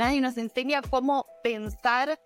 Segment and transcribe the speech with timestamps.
[0.00, 2.18] Nadie nos enseña cómo pensar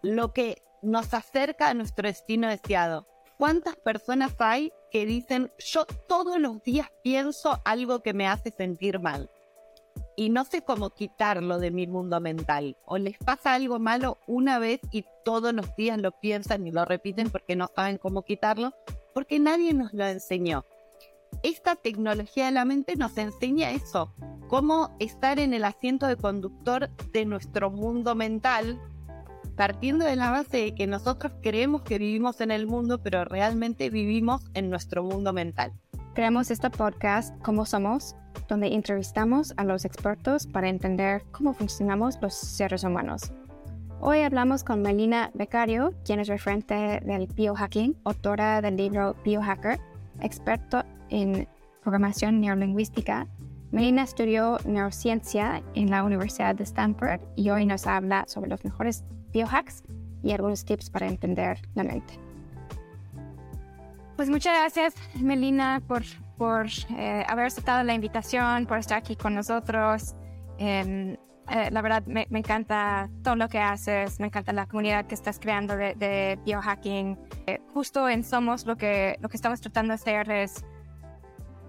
[0.00, 3.08] lo que nos acerca a nuestro destino deseado.
[3.36, 9.00] ¿Cuántas personas hay que dicen, yo todos los días pienso algo que me hace sentir
[9.00, 9.28] mal?
[10.14, 12.76] Y no sé cómo quitarlo de mi mundo mental.
[12.84, 16.84] O les pasa algo malo una vez y todos los días lo piensan y lo
[16.84, 18.72] repiten porque no saben cómo quitarlo,
[19.12, 20.64] porque nadie nos lo enseñó.
[21.44, 24.14] Esta tecnología de la mente nos enseña eso,
[24.48, 28.80] cómo estar en el asiento de conductor de nuestro mundo mental
[29.54, 33.90] partiendo de la base de que nosotros creemos que vivimos en el mundo, pero realmente
[33.90, 35.74] vivimos en nuestro mundo mental.
[36.14, 38.16] Creamos este podcast Cómo Somos,
[38.48, 43.32] donde entrevistamos a los expertos para entender cómo funcionamos los seres humanos.
[44.00, 49.78] Hoy hablamos con Melina Becario, quien es referente del biohacking, autora del libro Biohacker,
[50.20, 51.48] experto en
[51.82, 53.26] programación neurolingüística.
[53.70, 59.04] Melina estudió neurociencia en la Universidad de Stanford y hoy nos habla sobre los mejores
[59.32, 59.84] biohacks
[60.22, 62.18] y algunos tips para entender la mente.
[64.16, 66.02] Pues muchas gracias, Melina, por,
[66.36, 66.66] por
[66.96, 70.14] eh, haber aceptado la invitación, por estar aquí con nosotros.
[70.58, 71.16] Em,
[71.50, 75.38] eh, la verdad, me, encanta todo lo que haces, me encanta la comunidad que estás
[75.38, 77.18] creando de, biohacking.
[77.46, 80.64] Eh, justo en Somos lo que, lo que estamos tratando de hacer es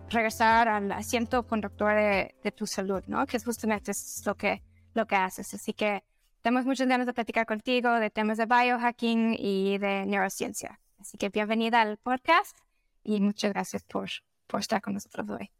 [0.09, 3.25] regresar al asiento conductor de, de tu salud, ¿no?
[3.25, 5.53] Que justamente es lo que, lo que haces.
[5.53, 6.03] Así que
[6.41, 10.79] tenemos muchas ganas de platicar contigo de temas de biohacking y de neurociencia.
[10.99, 12.57] Así que bienvenida al podcast
[13.03, 14.09] y muchas gracias por,
[14.47, 15.51] por estar con nosotros hoy.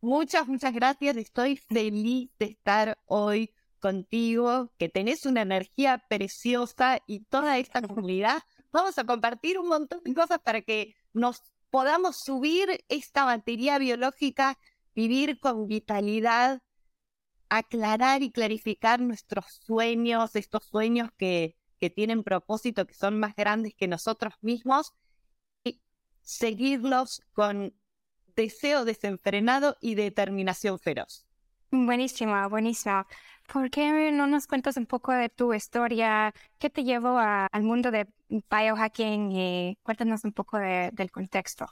[0.00, 1.16] Muchas, muchas gracias.
[1.16, 8.42] Estoy feliz de estar hoy contigo, que tenés una energía preciosa y toda esta comunidad.
[8.72, 14.58] Vamos a compartir un montón de cosas para que nos podamos subir esta batería biológica,
[14.94, 16.60] vivir con vitalidad
[17.50, 23.74] aclarar y clarificar nuestros sueños, estos sueños que, que tienen propósito, que son más grandes
[23.74, 24.94] que nosotros mismos,
[25.64, 25.82] y
[26.22, 27.74] seguirlos con
[28.36, 31.26] deseo desenfrenado y determinación feroz.
[31.72, 33.04] Buenísimo, buenísimo.
[33.52, 36.32] ¿Por qué no nos cuentas un poco de tu historia?
[36.58, 38.06] ¿Qué te llevó al mundo de
[38.50, 39.32] biohacking?
[39.32, 41.66] Y cuéntanos un poco del contexto.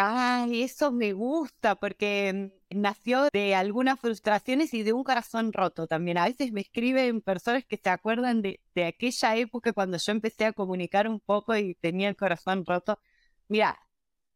[0.00, 5.86] Ay, eso me gusta porque mm, nació de algunas frustraciones y de un corazón roto
[5.88, 6.18] también.
[6.18, 10.44] A veces me escriben personas que se acuerdan de, de aquella época cuando yo empecé
[10.44, 13.00] a comunicar un poco y tenía el corazón roto.
[13.48, 13.76] Mira,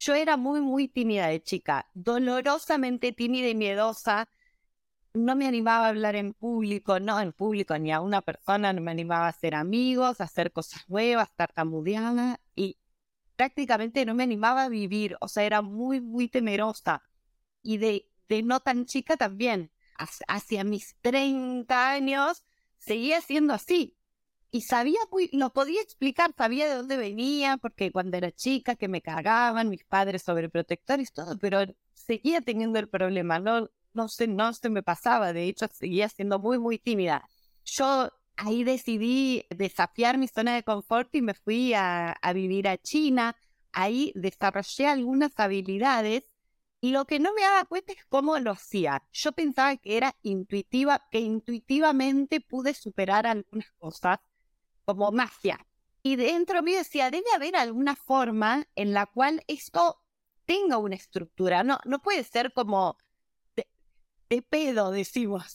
[0.00, 4.28] yo era muy, muy tímida de chica, dolorosamente tímida y miedosa.
[5.14, 8.80] No me animaba a hablar en público, no en público ni a una persona, no
[8.80, 12.40] me animaba a hacer amigos, a hacer cosas nuevas, tartamudeada.
[12.54, 12.78] Y
[13.36, 17.02] prácticamente no me animaba a vivir, o sea, era muy, muy temerosa.
[17.62, 19.70] Y de, de no tan chica también.
[20.28, 22.44] Hacia mis 30 años
[22.78, 23.96] seguía siendo así.
[24.50, 28.88] Y sabía, muy, lo podía explicar, sabía de dónde venía, porque cuando era chica que
[28.88, 31.60] me cagaban mis padres sobreprotectores todo, pero
[31.94, 36.38] seguía teniendo el problema, no, no sé, no se me pasaba, de hecho seguía siendo
[36.38, 37.28] muy, muy tímida.
[37.64, 43.36] Yo ahí decidí desafiar mi zona de confort y me fui a, vivir a China.
[43.72, 46.24] Ahí desarrollé algunas habilidades
[46.80, 49.04] y lo que no me daba cuenta es cómo lo hacía.
[49.12, 54.18] Yo pensaba que era intuitiva, que intuitivamente pude superar algunas cosas
[54.84, 55.64] como magia.
[56.02, 60.02] Y dentro mío decía, debe haber alguna forma en la cual esto
[60.44, 61.62] tenga una estructura.
[61.62, 62.98] No, no puede ser como
[64.32, 65.54] de pedo, decimos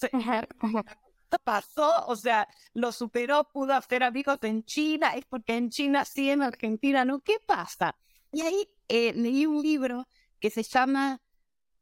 [1.44, 6.30] pasó, o sea, lo superó, pudo hacer amigos en China, es porque en China sí,
[6.30, 7.98] en Argentina no, ¿qué pasa?
[8.32, 10.08] Y ahí eh, leí un libro
[10.40, 11.20] que se llama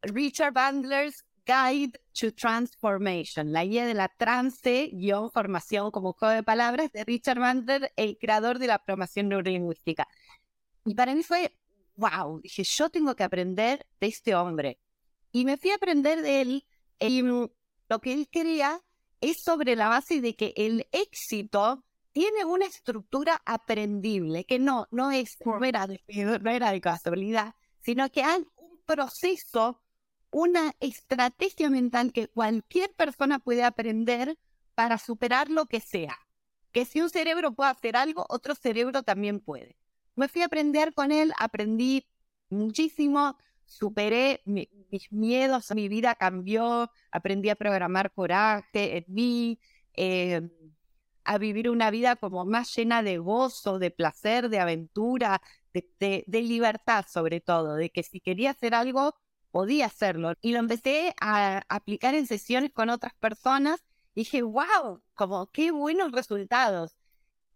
[0.02, 6.44] Richard Bandler's Guide to Transformation, la guía de la trance, guion, formación como juego de
[6.44, 10.08] palabras de Richard Bandler, el creador de la programación neurolingüística.
[10.86, 11.56] Y para mí fue,
[11.98, 14.80] wow, dije, yo tengo que aprender de este hombre.
[15.32, 16.66] Y me fui a aprender de él
[17.00, 18.82] y lo que él quería
[19.22, 25.12] es sobre la base de que el éxito tiene una estructura aprendible, que no, no
[25.12, 26.02] es, no era de,
[26.42, 29.82] no era de casualidad, sino que hay un proceso,
[30.32, 34.38] una estrategia mental que cualquier persona puede aprender
[34.76, 36.18] para superar lo que sea.
[36.72, 39.78] Que si un cerebro puede hacer algo, otro cerebro también puede.
[40.16, 42.08] Me fui a aprender con él, aprendí
[42.50, 49.60] muchísimo, superé mis miedos, mi vida cambió, aprendí a programar coraje en mí,
[49.94, 50.50] em,
[51.24, 55.42] a vivir una vida como más llena de gozo, de placer, de aventura,
[55.74, 59.16] de, de, libertad sobre todo, de que si quería hacer algo,
[59.52, 60.34] podía hacerlo.
[60.42, 63.84] Y lo empecé a aplicar en sesiones con otras personas
[64.16, 66.96] dije, wow, como qué buenos resultados.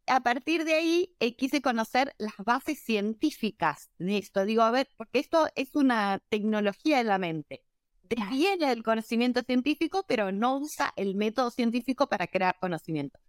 [0.09, 4.44] A partir de ahí eh, quise conocer las bases científicas de esto.
[4.44, 7.63] Digo, a ver, porque esto es una tecnología de la mente.
[8.03, 13.19] Deviene el conocimiento científico, pero no usa el método científico para crear conocimiento.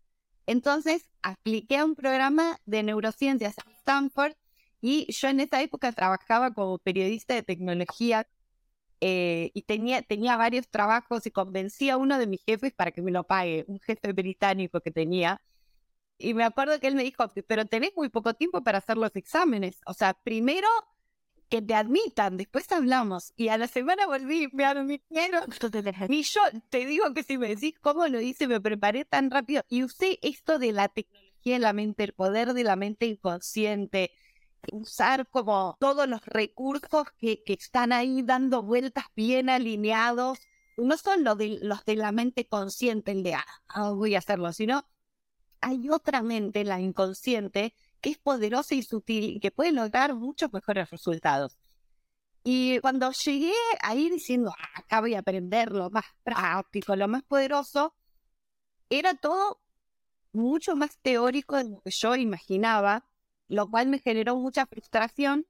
[0.46, 4.32] Entonces, apliqué a un programa de neurociencias en Stanford
[4.80, 8.26] y yo en esa época trabajaba como periodista de tecnología
[9.02, 13.02] eh, y tenía, tenía varios trabajos y convencí a uno de mis jefes para que
[13.02, 15.40] me lo pague, un jefe británico que tenía.
[16.20, 19.16] Y me acuerdo que él me dijo, pero tenés muy poco tiempo para hacer los
[19.16, 19.80] exámenes.
[19.86, 20.68] O sea, primero
[21.48, 23.32] que te admitan, después hablamos.
[23.36, 25.50] Y a la semana volví, me admitieron.
[26.08, 29.64] Y yo te digo que si me decís cómo lo hice, me preparé tan rápido
[29.68, 34.12] y usé esto de la tecnología de la mente, el poder de la mente inconsciente,
[34.72, 40.38] usar como todos los recursos que, que están ahí dando vueltas bien alineados.
[40.76, 44.52] No son los de, los de la mente consciente, el de, ah, voy a hacerlo,
[44.52, 44.84] sino
[45.60, 50.52] hay otra mente, la inconsciente, que es poderosa y sutil y que puede lograr muchos
[50.52, 51.58] mejores resultados.
[52.44, 53.52] Y cuando llegué
[53.82, 57.94] ahí diciendo, ah, acá voy a aprender lo más práctico, lo más poderoso,
[58.88, 59.60] era todo
[60.32, 63.04] mucho más teórico de lo que yo imaginaba
[63.50, 65.46] lo cual me generó mucha frustración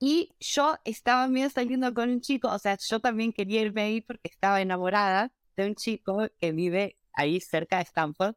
[0.00, 4.00] y yo estaba medio saliendo con un chico, o sea, yo también quería irme ahí
[4.00, 8.34] porque estaba enamorada de un chico que vive ahí cerca de Stanford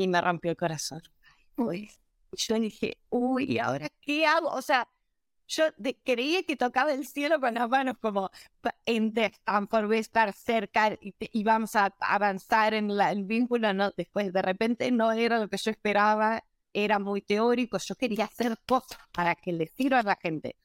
[0.00, 1.02] y me rompió el corazón.
[1.56, 1.90] Uy.
[2.32, 4.48] yo dije, uy, ¿ahora qué hago?
[4.48, 4.88] O sea,
[5.46, 5.64] yo
[6.04, 8.30] creía que tocaba el cielo con las manos como
[8.86, 14.90] en a estar cerca y, vamos a avanzar en el vínculo, no, después de repente
[14.90, 19.52] no era lo que yo esperaba era muy teórico, yo quería hacer cosas para que
[19.52, 20.56] le sirva a la gente.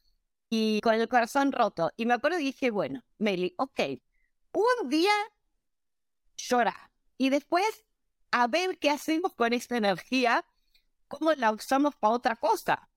[0.50, 1.92] Y con el corazón roto.
[1.98, 3.80] Y me acuerdo y dije, bueno, Meli, ok,
[4.54, 5.12] un día
[6.38, 7.85] llora y después
[8.36, 10.46] a ver qué hacemos con esta energía,
[11.08, 12.90] cómo la usamos para otra cosa.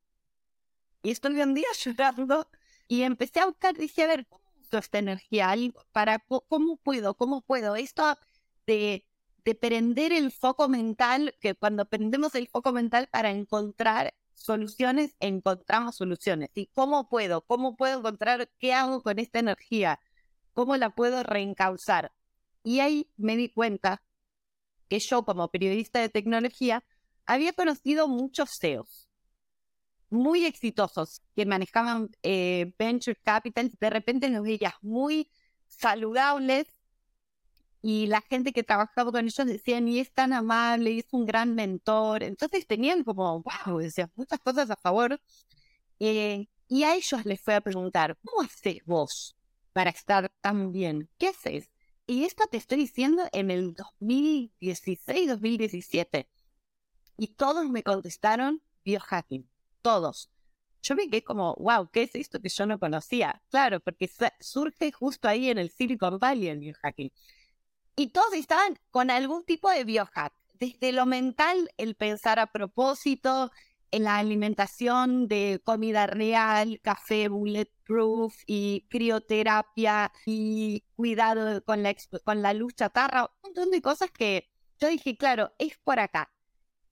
[1.03, 2.51] Y estoy un día llorando
[2.89, 5.55] y empecé a buscar, dije, a ver, ¿cómo uso esta energía?
[5.93, 6.19] Para,
[6.49, 7.15] ¿Cómo puedo?
[7.15, 7.77] ¿Cómo puedo?
[7.77, 8.19] Esto
[8.67, 9.07] de
[9.45, 15.97] de prender el foco mental, que cuando prendemos el foco mental para encontrar soluciones, encontramos
[15.97, 16.51] soluciones.
[16.55, 17.41] ¿Y cómo puedo?
[17.47, 20.01] ¿Cómo puedo encontrar qué hago con esta energía?
[20.53, 22.13] ¿Cómo la puedo reencauzar?
[22.63, 24.03] Y ahí me di cuenta
[24.89, 26.85] que yo como periodista de tecnología
[27.27, 29.09] había conocido muchos CEOs
[30.11, 35.31] muy exitosos que manejaban eh, venture capital, de repente nos veías muy
[35.67, 36.67] saludables,
[37.81, 41.27] y la gente que trabajaba con ellos decían, y es tan amable, y es un
[41.27, 42.23] gran mentor.
[42.25, 45.21] Entonces tenían como, wow, decían muchas cosas a favor.
[46.01, 49.37] Eh, y a ellos les fue a preguntar, ¿cómo haces vos
[49.73, 51.09] para estar tan bien?
[51.19, 51.71] ¿Qué haces?
[52.11, 56.27] Y esto te estoy diciendo en el 2016, 2017.
[57.19, 59.47] Y todos me contestaron biohacking,
[59.83, 60.31] todos.
[60.81, 63.43] Yo me quedé como, wow, ¿qué es esto que yo no conocía?
[63.51, 64.11] Claro, porque
[64.41, 67.13] surge justo ahí en el Silicon Valley el biohacking.
[67.95, 70.33] Y todos estaban con algún tipo de biohack.
[70.55, 73.51] Desde lo mental, el pensar a propósito,
[73.91, 81.95] en la alimentación de comida real, café bulletproof y crioterapia y cuidado con la,
[82.25, 84.49] con la luz chatarra, un montón de cosas que
[84.79, 86.33] yo dije, claro, es por acá.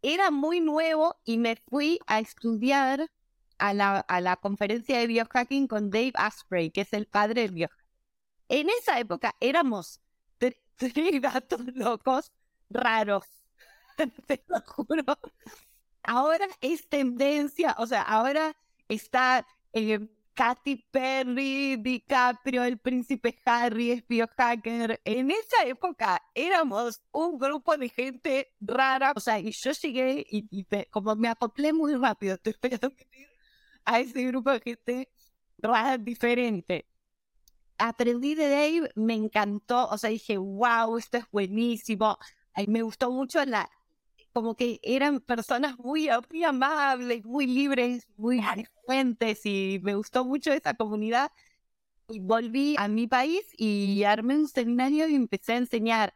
[0.03, 3.11] Era muy nuevo y me fui a estudiar
[3.59, 7.53] a la, a la conferencia de biohacking con Dave Asprey, que es el padre del
[7.53, 7.87] biohacking.
[8.49, 10.01] En esa época éramos
[10.39, 12.33] tres gatos locos
[12.71, 13.25] raros.
[14.27, 15.05] Te lo juro.
[16.07, 18.57] Ahora es tendencia, o sea, ahora
[18.89, 25.01] está eh, Katy Perry, DiCaprio, el príncipe Harry, es biohacker.
[25.05, 29.13] En esa época éramos un grupo de gente rara.
[29.17, 32.55] O sea, y yo llegué y, como me acoplé muy rápido, estoy
[33.85, 35.11] a ese grupo de gente
[35.59, 36.87] rara, diferente
[37.79, 42.19] aprendí de Dave, me encantó, o sea, dije, wow, esto es buenísimo.
[42.69, 43.71] Me gustó mucho la,
[44.37, 48.43] como que eran personas muy, muy amables, muy libres, muy
[48.85, 51.33] fuentes y me gustó mucho esa comunidad.
[52.11, 56.15] Y volví a mi país y armé un seminario y empecé a enseñar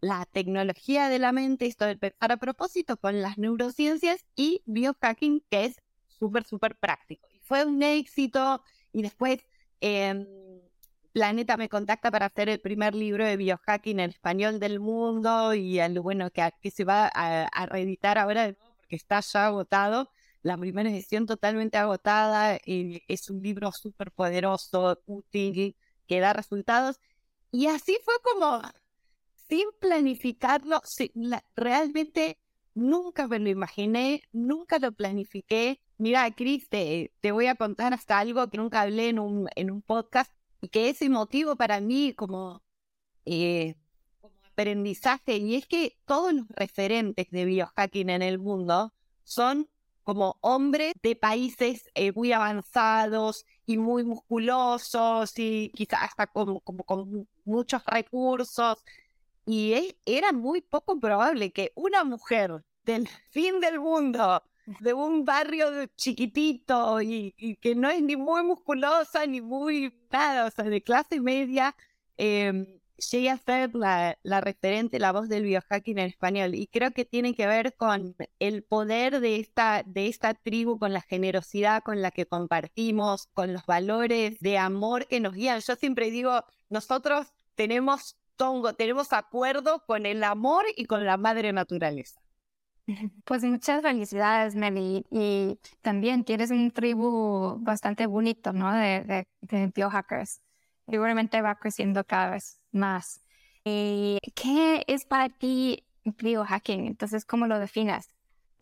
[0.00, 5.44] la tecnología de la mente, esto de pensar a propósito con las neurociencias y biohacking,
[5.48, 5.76] que es
[6.08, 7.28] súper, súper práctico.
[7.32, 9.38] Y fue un éxito y después...
[9.80, 10.26] Eh,
[11.12, 15.78] Planeta me contacta para hacer el primer libro de biohacking en español del mundo y
[15.78, 20.10] el, bueno, que, se va a, reeditar ahora porque está ya agotado.
[20.42, 25.76] La primera edición totalmente agotada y es un libro súper poderoso, útil,
[26.08, 26.98] que da resultados.
[27.50, 28.62] Y así fue como
[29.48, 30.80] sin planificarlo,
[31.54, 32.38] realmente
[32.74, 35.78] nunca me lo imaginé, nunca lo planifiqué.
[35.98, 39.82] Mira, Cris, te, voy a contar hasta algo que nunca hablé en un, en un
[39.82, 42.62] podcast y que es emotivo para mí como,
[43.26, 43.74] eh,
[44.20, 49.68] como aprendizaje, y es que todos los referentes de biohacking en el mundo son
[50.04, 56.84] como hombres de países eh, muy avanzados y muy musculosos y quizás hasta como, como
[56.84, 58.78] con muchos recursos.
[59.46, 65.86] Y era muy poco probable que una mujer del fin del mundo, de un barrio
[65.96, 71.20] chiquitito y, que no es ni muy musculosa ni muy nada, o sea, de clase
[71.20, 71.74] media,
[72.16, 76.54] eh, llegué a ser la, la, referente, la voz del biohacking en español.
[76.54, 80.92] Y creo que tiene que ver con el poder de esta, de esta tribu, con
[80.92, 85.60] la generosidad con la que compartimos, con los valores de amor que nos guían.
[85.60, 91.52] Yo siempre digo, nosotros tenemos tongo, tenemos acuerdo con el amor y con la madre
[91.52, 92.21] naturaleza.
[93.24, 95.04] Pues muchas felicidades, Meli.
[95.10, 98.72] Y también tienes un tribu bastante bonito, ¿no?
[98.72, 99.26] De,
[99.74, 100.40] biohackers.
[100.88, 103.20] Seguramente va creciendo cada vez más.
[103.64, 106.86] ¿Y ¿Qué es para ti biohacking?
[106.86, 108.08] Entonces, ¿cómo lo definas?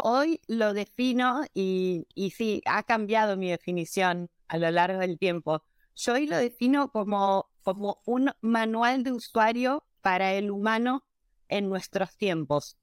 [0.03, 5.63] Hoy lo defino y, y sí, ha cambiado mi definición a lo largo del tiempo.
[5.95, 11.05] Yo hoy lo defino como, como un manual de usuario para el humano
[11.49, 12.77] en nuestros tiempos.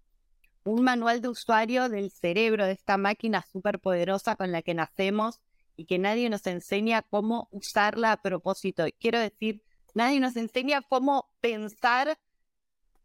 [0.68, 5.40] Un manual de usuario del cerebro de esta máquina súper poderosa con la que nacemos
[5.76, 8.86] y que nadie nos enseña cómo usarla a propósito.
[9.00, 9.64] Quiero decir,
[9.98, 12.20] Nadie nos enseña cómo pensar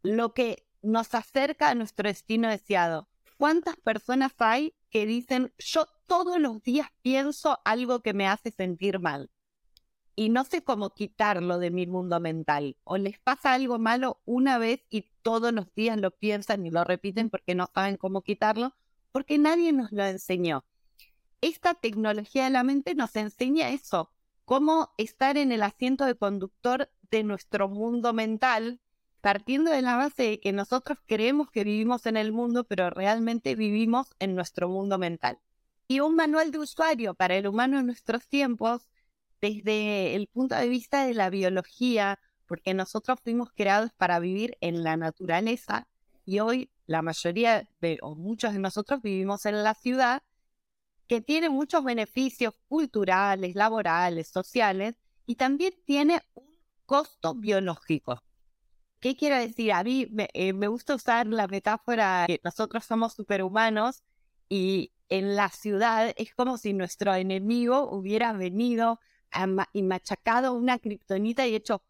[0.03, 3.09] lo que nos acerca a nuestro destino deseado.
[3.39, 8.99] ¿Cuántas personas hay que dicen, yo todos los días pienso algo que me hace sentir
[8.99, 9.31] mal?
[10.15, 12.77] Y no sé cómo quitarlo de mi mundo mental.
[12.83, 16.83] O les pasa algo malo una vez y todos los días lo piensan y lo
[16.83, 18.75] repiten porque no saben cómo quitarlo,
[19.11, 20.65] porque nadie nos lo enseñó.
[21.41, 24.11] Esta tecnología de la mente nos enseña eso,
[24.45, 28.79] cómo estar en el asiento de conductor de nuestro mundo mental,
[29.21, 33.55] partiendo de la base de que nosotros creemos que vivimos en el mundo, pero realmente
[33.55, 35.39] vivimos en nuestro mundo mental.
[35.87, 38.87] Y un manual de usuario para el humano en nuestros tiempos,
[39.43, 44.83] desde el punto de vista de la biología, porque nosotros fuimos creados para vivir en
[44.83, 45.85] la naturaleza
[46.23, 47.67] y hoy la mayoría
[48.01, 50.23] o muchos de nosotros vivimos en la ciudad
[51.07, 54.95] que tiene muchos beneficios culturales, laborales, sociales
[55.25, 58.23] y también tiene un costo biológico.
[59.01, 59.73] ¿Qué quiero decir?
[59.73, 64.03] A mí me, eh, gusta usar la metáfora que nosotros somos superhumanos
[64.47, 69.01] y en la ciudad es como si nuestro enemigo hubiera venido
[69.73, 71.83] y machacado una kriptonita y hecho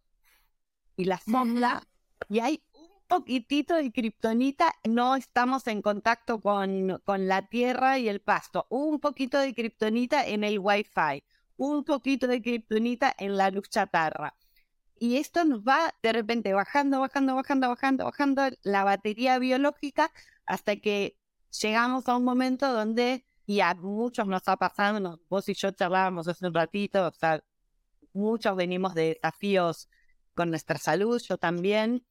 [0.95, 1.83] y la sombra
[2.29, 2.63] y hay
[3.07, 8.65] poquitito de kriptonita, no estamos en contacto con, con la tierra y el pasto.
[8.69, 11.23] Un poquito de kriptonita en el wifi,
[11.57, 14.35] un poquito de kriptonita en la luz chatarra.
[14.97, 20.12] Y esto nos va de repente bajando, bajando, bajando, bajando, bajando la batería biológica
[20.45, 21.17] hasta que
[21.62, 26.27] llegamos a un momento donde, y a muchos nos ha pasado, vos y yo charlábamos
[26.27, 27.43] hace un ratito, o sea,
[28.13, 29.89] muchos venimos de desafíos
[30.33, 32.05] con nuestra salud, yo también,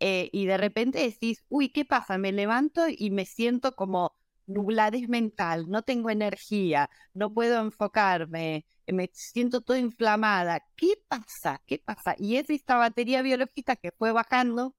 [0.00, 2.18] eh, y de repente decís, uy, ¿qué pasa?
[2.18, 9.10] Me levanto y me siento como nubladez mental, no tengo energía, no puedo enfocarme, me
[9.12, 10.64] siento toda inflamada.
[10.76, 11.62] ¿Qué pasa?
[11.66, 12.14] ¿Qué pasa?
[12.18, 14.74] Y es esta batería biológica que fue bajando.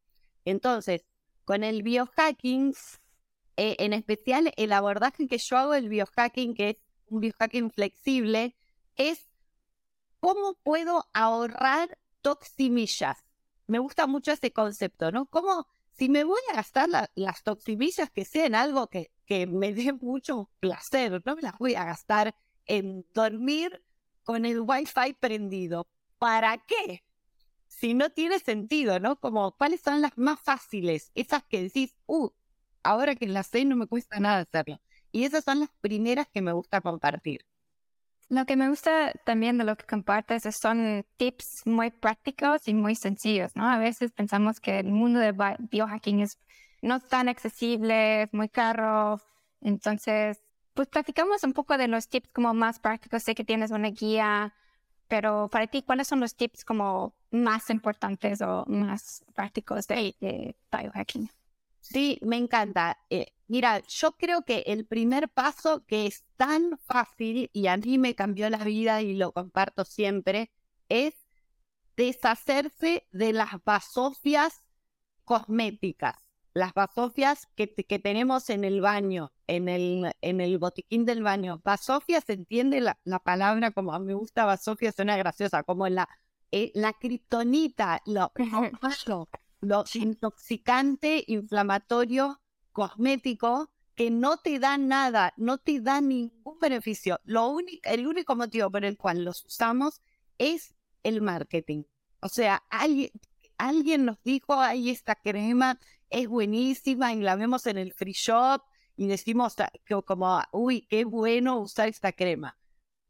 [0.45, 1.05] Entonces,
[1.45, 2.73] con el biohacking,
[3.57, 8.55] eh, en especial el abordaje que yo hago del biohacking, que es un biohacking flexible,
[8.95, 9.29] es
[10.19, 13.23] cómo puedo ahorrar toximillas
[13.67, 15.25] me gusta mucho ese concepto, ¿no?
[15.25, 19.93] Como si me voy a gastar las toximillas que sean algo que, que me dé
[19.93, 23.83] mucho placer, no me las voy a gastar en dormir
[24.23, 25.87] con el wifi prendido.
[26.17, 27.03] ¿Para qué?
[27.67, 29.19] Si no tiene sentido, ¿no?
[29.19, 31.11] Como, ¿cuáles son las más fáciles?
[31.15, 32.29] Esas que decís, uh,
[32.83, 34.79] ahora que las sé no me cuesta nada hacerlo.
[35.11, 37.45] Y esas son las primeras que me gusta compartir.
[38.29, 42.95] Lo que me gusta también de lo que compartes son tips muy prácticos y muy
[42.95, 43.69] sencillos, ¿no?
[43.69, 46.39] A veces pensamos que el mundo de biohacking es
[46.81, 49.21] no tan accesible, es muy caro.
[49.61, 50.41] Entonces,
[50.73, 53.23] pues platicamos un poco de los tips como más prácticos.
[53.23, 54.55] Sé que tienes una guía,
[55.07, 61.29] pero para ti, ¿cuáles son los tips como más importantes o más prácticos de biohacking?
[61.83, 62.97] Sí, me encanta.
[63.09, 67.97] Eh, mira, yo creo que el primer paso que es tan fácil y a mí
[67.97, 70.51] me cambió la vida y lo comparto siempre
[70.89, 71.13] es
[71.97, 74.61] deshacerse de las basofias
[75.25, 76.15] cosméticas.
[76.53, 81.61] Las basofias que, que tenemos en el baño, en el, en el botiquín del baño.
[81.63, 85.87] Basofia se entiende la, la palabra como a mí me gusta basofia, suena graciosa, como
[85.89, 86.09] la,
[86.51, 88.31] eh, la kriptonita, lo,
[89.63, 92.41] lo intoxicante, inflamatorio,
[92.71, 97.19] cosmético que no te da nada, no te da ningún beneficio.
[97.23, 100.01] Lo único, el único motivo por el cual los usamos
[100.37, 101.83] es el marketing.
[102.19, 103.11] O sea, alguien,
[103.57, 105.79] alguien nos dijo, ay, esta crema
[106.09, 108.63] es buenísima y la vemos en el free shop
[108.95, 109.55] y decimos
[110.05, 112.57] como, uy, qué bueno usar esta crema.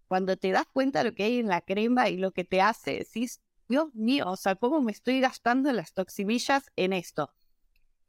[0.07, 2.61] Cuando te das cuenta de lo que hay en la crema y lo que te
[2.61, 7.33] hace, decís, Dios mío, o sea, ¿cómo me estoy gastando las toximillas en esto?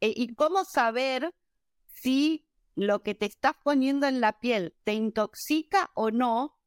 [0.00, 1.34] E, y cómo saber
[1.86, 6.58] si lo que te estás poniendo en la piel te intoxica o no.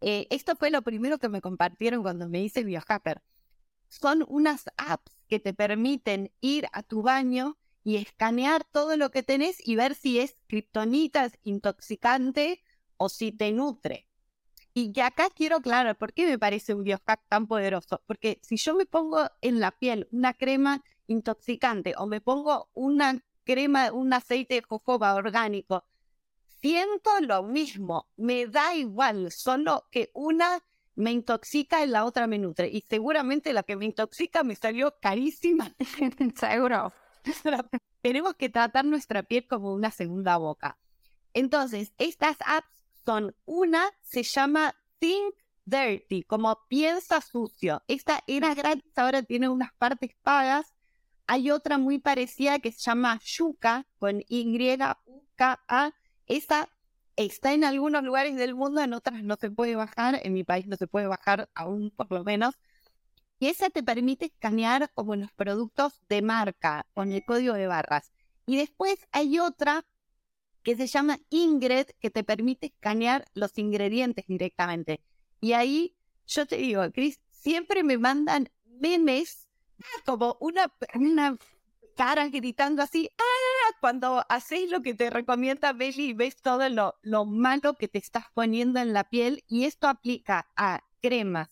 [0.00, 3.22] Eh, esto fue lo primero que me compartieron cuando me hice biohacker.
[3.88, 9.22] Son unas apps que te permiten ir a tu baño y escanear todo lo que
[9.22, 12.62] tenés y ver si es kriptonita, intoxicante
[12.96, 14.09] o si te nutre.
[14.72, 18.02] Y que acá quiero claro, ¿por qué me parece un biohack tan poderoso?
[18.06, 23.20] Porque si yo me pongo en la piel una crema intoxicante o me pongo una
[23.44, 25.84] crema, un aceite de jojoba orgánico.
[26.60, 30.62] Siento lo mismo, me da igual, solo que una
[30.94, 32.68] me intoxica y la otra me nutre.
[32.68, 35.74] Y seguramente la que me intoxica me salió carísima.
[36.36, 36.92] Seguro.
[38.02, 40.78] Tenemos que tratar nuestra piel como una segunda boca.
[41.32, 42.79] Entonces, estas apps
[43.44, 47.82] una, se llama Think Dirty, como piensa sucio.
[47.88, 50.74] Esta era gratis, ahora tiene unas partes pagas
[51.32, 55.94] hay otra muy parecida que se llama Yuka, con Y-U-K-A.
[56.26, 56.68] Esa
[57.14, 60.18] está en algunos lugares del mundo, en otras no se puede bajar.
[60.24, 62.56] En mi país no se puede bajar aún, por lo menos.
[63.38, 68.10] Y esa te permite escanear como los productos de marca con el código de barras.
[68.44, 69.86] Y después hay otra
[70.62, 75.00] que se llama Ingrid, que te permite escanear los ingredientes directamente.
[75.40, 75.96] Y ahí
[76.26, 79.48] yo te digo, Chris, siempre me mandan memes
[80.04, 81.38] como una, una
[81.96, 83.76] cara gritando así, ¡ah!
[83.80, 87.98] Cuando haces lo que te recomienda Belly y ves todo lo, lo malo que te
[87.98, 91.48] estás poniendo en la piel y esto aplica a cremas,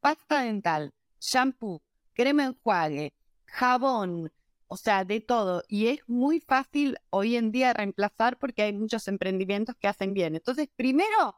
[0.00, 3.14] pasta dental, shampoo, crema enjuague,
[3.46, 4.32] jabón,
[4.72, 5.64] o sea, de todo.
[5.68, 10.36] Y es muy fácil hoy en día reemplazar porque hay muchos emprendimientos que hacen bien.
[10.36, 11.36] Entonces, primero,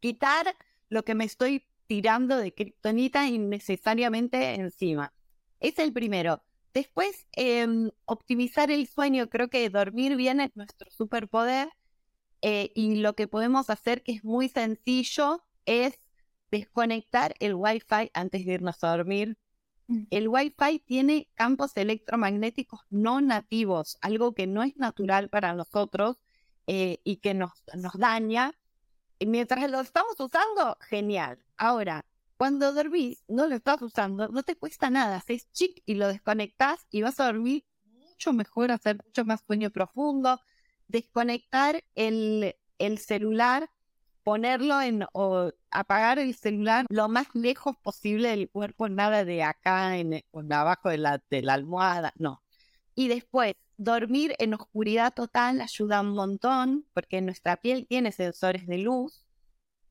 [0.00, 0.56] quitar
[0.88, 5.14] lo que me estoy tirando de kriptonita innecesariamente encima.
[5.60, 6.42] Es el primero.
[6.74, 9.30] Después, em, optimizar el sueño.
[9.30, 11.68] Creo que dormir bien es nuestro superpoder.
[12.42, 16.00] Eh, y lo que podemos hacer, que es muy sencillo, es
[16.50, 19.38] desconectar el Wi-Fi antes de irnos a dormir.
[19.90, 20.06] Mm.
[20.10, 26.22] El Wi-Fi tiene campos electromagnéticos no nativos, algo que no es natural para nosotros
[26.68, 27.50] eh, y que nos,
[27.94, 28.54] daña.
[29.18, 31.44] Y mientras lo estamos usando, genial.
[31.56, 36.06] Ahora, cuando dormís, no lo estás usando, no te cuesta nada, haces chic y lo
[36.06, 40.40] desconectas y vas a dormir mucho mejor, hacer mucho más sueño profundo,
[40.86, 42.54] desconectar el
[42.98, 43.68] celular,
[44.30, 49.96] ponerlo en o apagar el celular lo más lejos posible del cuerpo, nada de acá
[49.96, 52.40] en, abajo de la, de la almohada, no.
[52.94, 58.78] Y después, dormir en oscuridad total ayuda un montón porque nuestra piel tiene sensores de
[58.78, 59.26] luz.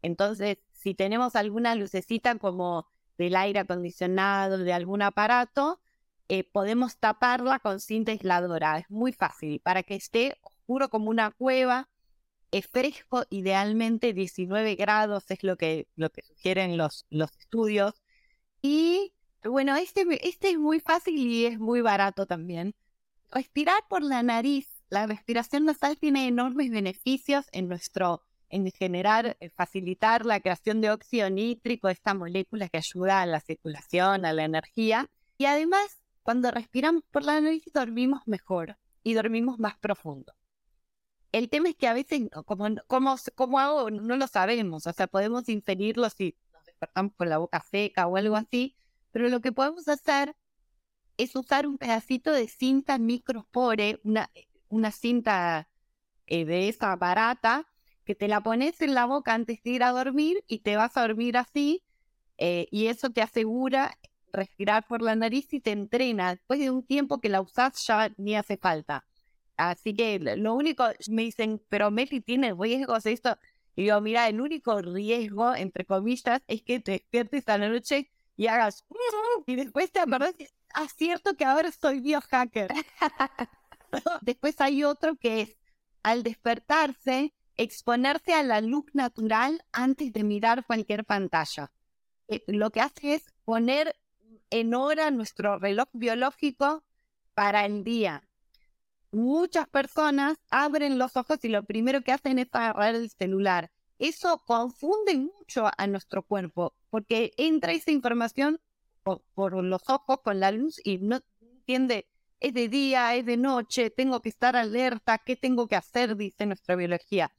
[0.02, 5.82] Entonces, si tenemos alguna lucecita como del aire acondicionado, de algún aparato,
[6.30, 8.78] eh, podemos taparla con cinta aisladora.
[8.78, 11.90] Es muy fácil para que esté oscuro como una cueva.
[12.52, 17.94] Es fresco, idealmente 19 grados es lo que, lo que sugieren los, los estudios.
[18.62, 22.76] Y bueno, este, este es muy fácil y es muy barato también.
[23.32, 24.68] Respirar por la nariz.
[24.90, 30.92] La respiración nasal tiene enormes beneficios en nuestro en generar, eh, facilitar la creación de
[30.92, 35.10] óxido nítrico, esta molécula que ayuda a la circulación, a la energía.
[35.38, 40.34] Y además, cuando respiramos por la nariz, dormimos mejor y dormimos más profundo.
[41.32, 45.08] El tema es que a veces, como, como, como hago, no lo sabemos, o sea,
[45.08, 48.76] podemos inferirlo si nos despertamos con la boca seca o algo así,
[49.12, 50.36] pero lo que podemos hacer
[51.18, 54.30] es usar un pedacito de cinta micropore, una,
[54.70, 55.70] una cinta
[56.28, 57.68] eh, de esa barata,
[58.06, 60.98] que te la pones en la boca antes de ir a dormir y te vas
[60.98, 61.84] a dormir así
[62.38, 64.00] eh, y eso te asegura
[64.34, 66.32] respirar por la nariz y te entrena.
[66.36, 69.06] Después de un tiempo que la usás ya ni hace falta.
[69.60, 73.38] Así que lo único, me dicen, pero Meli tiene riesgos esto.
[73.76, 78.10] Y digo, mira, el único riesgo, entre comillas, es que te despiertes a la noche
[78.38, 78.86] y hagas
[79.48, 80.34] y después te acordás
[80.74, 82.72] acierto que ahora soy biohacker.
[84.22, 85.58] Después hay otro que es,
[86.04, 91.72] al despertarse, exponerse a la luz natural antes de mirar cualquier pantalla.
[92.30, 93.96] Eh, lo que hace es poner
[94.52, 96.86] en hora nuestro reloj biológico
[97.34, 98.29] para el día.
[99.12, 103.72] Muchas personas abren los ojos y lo primero que hacen es agarrar el celular.
[103.98, 108.60] Eso confunde mucho a nuestro cuerpo porque entra esa información
[109.04, 112.08] por, los ojos con la luz y no entiende
[112.40, 116.16] es de día, es de noche, tengo que estar alerta, ¿qué tengo que hacer?
[116.16, 117.34] Dice nuestra biología.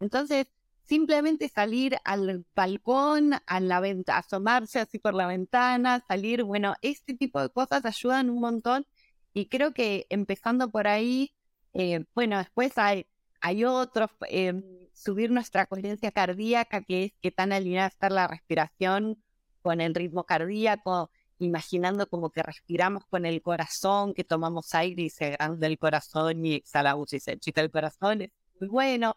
[0.00, 0.48] Entonces,
[0.82, 7.14] simplemente salir al balcón, a la venta, asomarse así por la ventana, salir, bueno, este
[7.14, 8.86] tipo de cosas ayudan un montón
[9.34, 11.34] y creo que empezando por ahí,
[11.74, 13.06] eh, bueno, después hay,
[13.40, 14.54] hay otros, eh,
[14.94, 19.22] subir nuestra coherencia cardíaca, que es que tan alineada está la respiración
[19.60, 25.10] con el ritmo cardíaco, imaginando como que respiramos con el corazón, que tomamos aire y
[25.10, 29.16] se agranda el corazón y exhalamos y se chita el corazón, es muy bueno.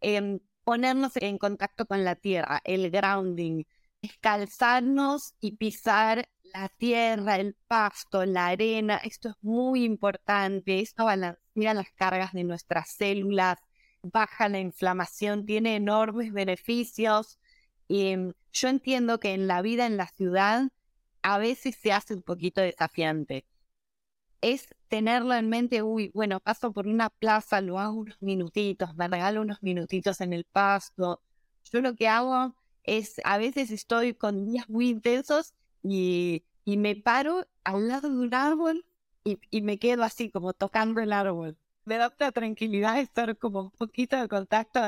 [0.00, 3.64] Em, ponernos en contacto con la tierra, el grounding,
[4.02, 11.74] descalzarnos y pisar la tierra, el pasto, la arena, esto es muy importante, esto balancea
[11.74, 13.58] las cargas de nuestras células,
[14.02, 17.38] baja la inflamación, tiene enormes beneficios.
[17.88, 20.68] Y em, yo entiendo que en la vida en la ciudad
[21.22, 23.46] a veces se hace un poquito desafiante.
[24.40, 29.08] Es tenerlo en mente, uy, bueno, paso por una plaza, lo hago unos minutitos, me
[29.08, 31.22] regalo unos minutitos en el pasto.
[31.72, 36.96] Yo lo que hago es, a veces estoy con días muy intensos y, y me
[36.96, 38.84] paro al lado de un árbol
[39.22, 41.56] y, y, me quedo así, como tocando el árbol.
[41.84, 44.80] Me da otra tranquilidad estar como un poquito de contacto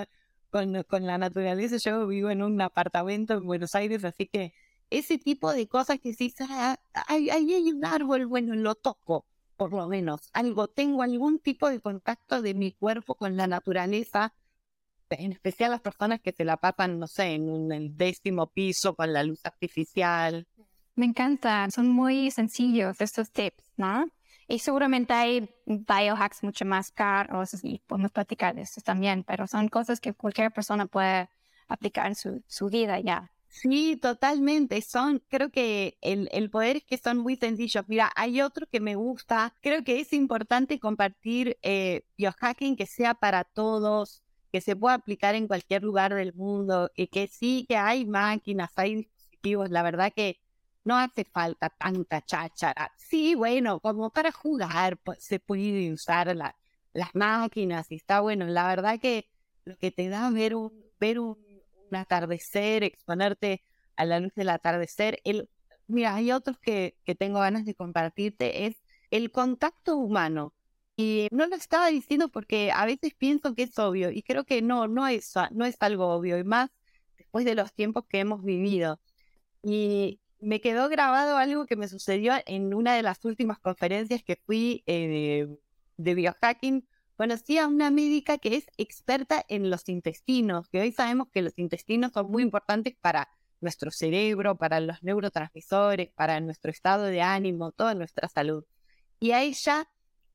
[0.50, 1.76] con, con la naturaleza.
[1.76, 4.52] Yo vivo en un apartamento en Buenos Aires, así que
[4.90, 6.78] ese tipo de cosas que si ah,
[7.08, 11.80] ahí hay un árbol, bueno, lo toco, por lo menos, algo, tengo algún tipo de
[11.80, 14.34] contacto de mi cuerpo con la naturaleza,
[15.10, 19.12] en especial las personas que se la pasan, no sé, en un décimo piso con
[19.12, 20.46] la luz artificial.
[20.96, 24.06] Me encantan, son muy sencillos estos tips, ¿no?
[24.48, 29.68] Y seguramente hay biohacks mucho más caros y podemos platicar de eso también, pero son
[29.68, 31.28] cosas que cualquier persona puede
[31.68, 33.30] aplicar en su, su vida ya.
[33.48, 34.80] Sí, totalmente.
[34.82, 37.84] Son, creo que el, el, poder es que son muy sencillos.
[37.88, 39.54] Mira, hay otro que me gusta.
[39.62, 45.34] Creo que es importante compartir eh, biohacking que sea para todos, que se pueda aplicar
[45.34, 49.70] en cualquier lugar del mundo, y que sí, que hay máquinas, hay dispositivos.
[49.70, 50.38] La verdad que
[50.86, 52.92] no hace falta tanta cháchara.
[52.96, 56.56] Sí, bueno, como para jugar pues, se puede usar la,
[56.92, 58.46] las máquinas y está bueno.
[58.46, 59.28] La verdad que
[59.64, 61.36] lo que te da ver un, ver un
[61.90, 63.62] atardecer, exponerte
[63.96, 65.20] a la luz del atardecer.
[65.24, 65.50] El,
[65.88, 68.76] mira, hay otros que, que tengo ganas de compartirte, es
[69.10, 70.54] el contacto humano.
[70.96, 74.62] Y no lo estaba diciendo porque a veces pienso que es obvio y creo que
[74.62, 76.70] no, no es, no es algo obvio y más
[77.18, 79.00] después de los tiempos que hemos vivido.
[79.62, 84.36] Y me quedó grabado algo que me sucedió en una de las últimas conferencias que
[84.36, 85.48] fui eh,
[85.96, 91.28] de biohacking conocí a una médica que es experta en los intestinos, que hoy sabemos
[91.32, 93.28] que los intestinos son muy importantes para
[93.60, 98.64] nuestro cerebro, para los neurotransmisores, para nuestro estado de ánimo, toda nuestra salud.
[99.18, 99.88] Y a ella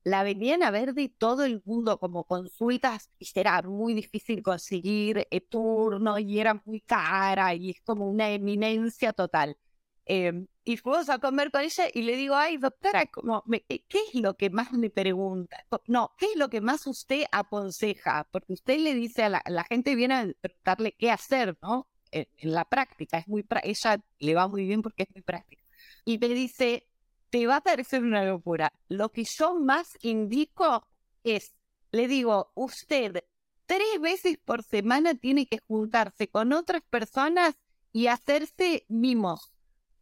[0.04, 5.28] la venían a ver de todo el mundo como consultas y era muy difícil conseguir
[5.30, 9.56] el turno y era muy cara y es como una eminencia total.
[10.04, 14.14] Em, y fuimos a comer con ella y le digo, ay, doctora, como, ¿qué es
[14.14, 15.64] lo que más me pregunta?
[15.86, 18.28] No, ¿qué es lo que más usted aconseja?
[18.30, 21.88] Porque usted le dice a la, gente, viene a preguntarle qué hacer, ¿no?
[22.10, 25.62] En, la práctica, es muy ella le va muy bien porque es muy práctica.
[26.04, 26.88] Y me dice,
[27.30, 28.72] te va a parecer una locura.
[28.88, 30.86] Lo que yo más indico
[31.24, 31.54] es,
[31.92, 33.24] le digo, usted
[33.66, 37.56] tres veces por semana tiene que juntarse con otras personas
[37.92, 39.52] y hacerse mimos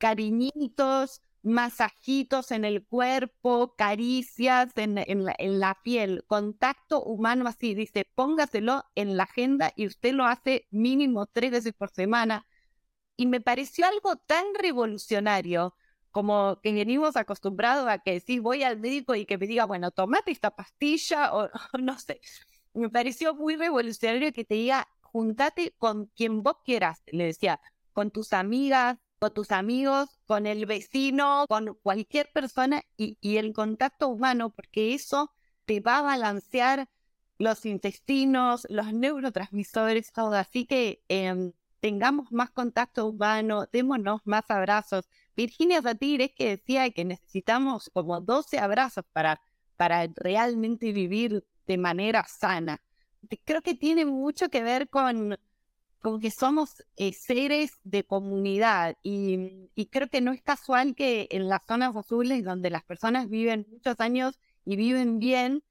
[0.01, 8.07] cariñitos, masajitos en el cuerpo, caricias en, la, en, la, piel, contacto humano así, dice,
[8.15, 12.47] póngaselo en la agenda y usted lo hace mínimo tres veces por semana.
[13.17, 15.77] Y me pareció algo tan revolucionario
[16.11, 19.91] como que venimos acostumbrados a que si voy al médico y que me diga, bueno,
[19.93, 22.21] tomate esta pastilla o, o no sé.
[22.75, 27.61] Me pareció muy revolucionario que te diga, juntate con quien vos quieras, le decía,
[27.93, 34.09] con tus amigas, con tus amigos, con el vecino, con cualquier persona y, el contacto
[34.09, 35.31] humano, porque eso
[35.67, 36.89] te va a balancear
[37.39, 40.35] los intestinos, los neurotransmisores, todo.
[40.35, 45.09] Así que em, tengamos más contacto humano, démonos más abrazos.
[45.37, 49.43] Virginia Satir es que decía que necesitamos como 12 abrazos para,
[49.77, 52.81] para realmente vivir de manera sana.
[53.45, 55.37] Creo que tiene mucho que ver con,
[56.01, 61.29] con que somos eh, seres de comunidad y, y, creo que no es casual que
[61.31, 65.63] en las zonas azules donde las personas viven muchos años y viven bien,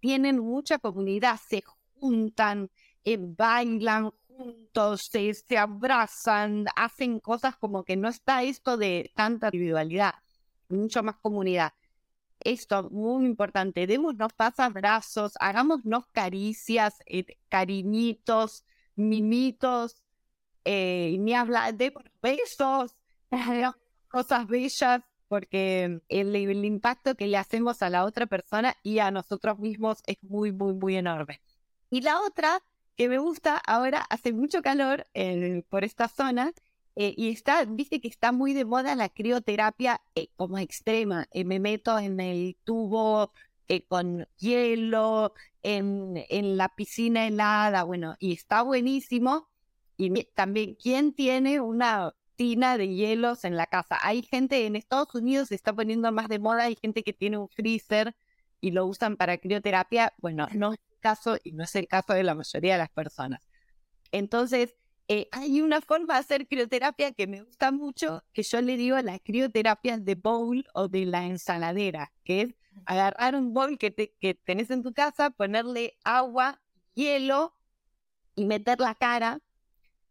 [0.00, 1.62] tienen mucha comunidad, se
[2.00, 2.70] juntan,
[3.04, 10.14] eh, bailan juntos, se, abrazan, hacen cosas como que no está esto de tanta individualidad,
[10.68, 11.72] mucho más comunidad.
[12.40, 18.64] Esto, muy importante, démonos abrazos, hagámonos caricias, eh, cariñitos,
[18.96, 20.02] mimitos,
[20.64, 22.96] eh, ni hablar de besos,
[24.08, 29.58] cosas bellas, porque el, impacto que le hacemos a la otra persona y a nosotros
[29.58, 31.40] mismos es muy, muy, muy enorme.
[31.90, 32.62] Y la otra
[32.96, 35.06] que me gusta, ahora hace mucho calor
[35.68, 36.52] por esta zona
[36.98, 41.26] eh, y está, viste que está muy de moda la crioterapia eh, como extrema.
[41.30, 43.32] Eh, me meto en el tubo
[43.88, 49.48] con hielo, en, en la piscina helada, bueno, y está buenísimo.
[49.96, 53.98] Y también, ¿quién tiene una tina de hielos en la casa?
[54.02, 57.38] Hay gente en Estados Unidos, se está poniendo más de moda, hay gente que tiene
[57.38, 58.14] un freezer
[58.60, 60.12] y lo usan para crioterapia.
[60.18, 62.90] Bueno, no es el caso y no es el caso de la mayoría de las
[62.90, 63.40] personas.
[64.12, 64.74] Entonces,
[65.08, 68.98] eh, hay una forma de hacer crioterapia que me gusta mucho, que yo le digo
[69.02, 72.54] la crioterapia de bowl o de la ensaladera, que es
[72.86, 76.60] agarrar un bowl que, que tenés en tu casa, ponerle agua,
[76.94, 77.54] hielo
[78.34, 79.40] y meter la cara.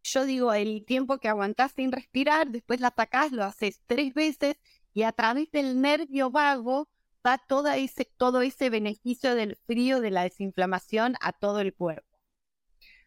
[0.04, 4.56] Yo digo, el tiempo que aguantás sin respirar, después la atacás, lo haces tres veces
[4.94, 6.90] y a través del nervio vago
[7.26, 12.15] va todo ese, todo ese beneficio del frío, de la desinflamación a todo el cuerpo.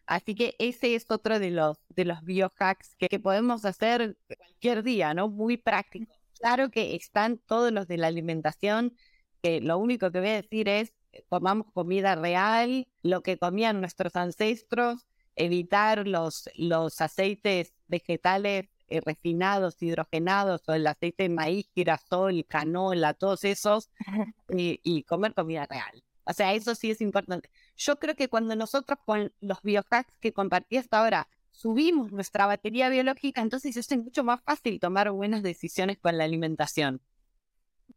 [0.09, 4.81] Así que ese es otro de los, de los biohacks que, que podemos hacer cualquier
[4.81, 5.29] día, ¿no?
[5.29, 6.11] Muy práctico.
[6.39, 8.95] Claro que están todos los de la alimentación,
[9.43, 10.95] que lo único que voy a decir es,
[11.29, 19.79] comamos comida real, lo que comían nuestros ancestros, evitar los, los aceites vegetales eh, refinados,
[19.79, 23.91] hidrogenados, o el aceite de maíz, girasol, canola, todos esos,
[24.49, 26.03] y comer comida real.
[26.29, 27.49] O sea, eso sí es importante.
[27.79, 32.89] Yo creo que cuando nosotros con los biohacks que compartí hasta ahora subimos nuestra batería
[32.89, 37.01] biológica, entonces es mucho más fácil tomar buenas decisiones con la alimentación.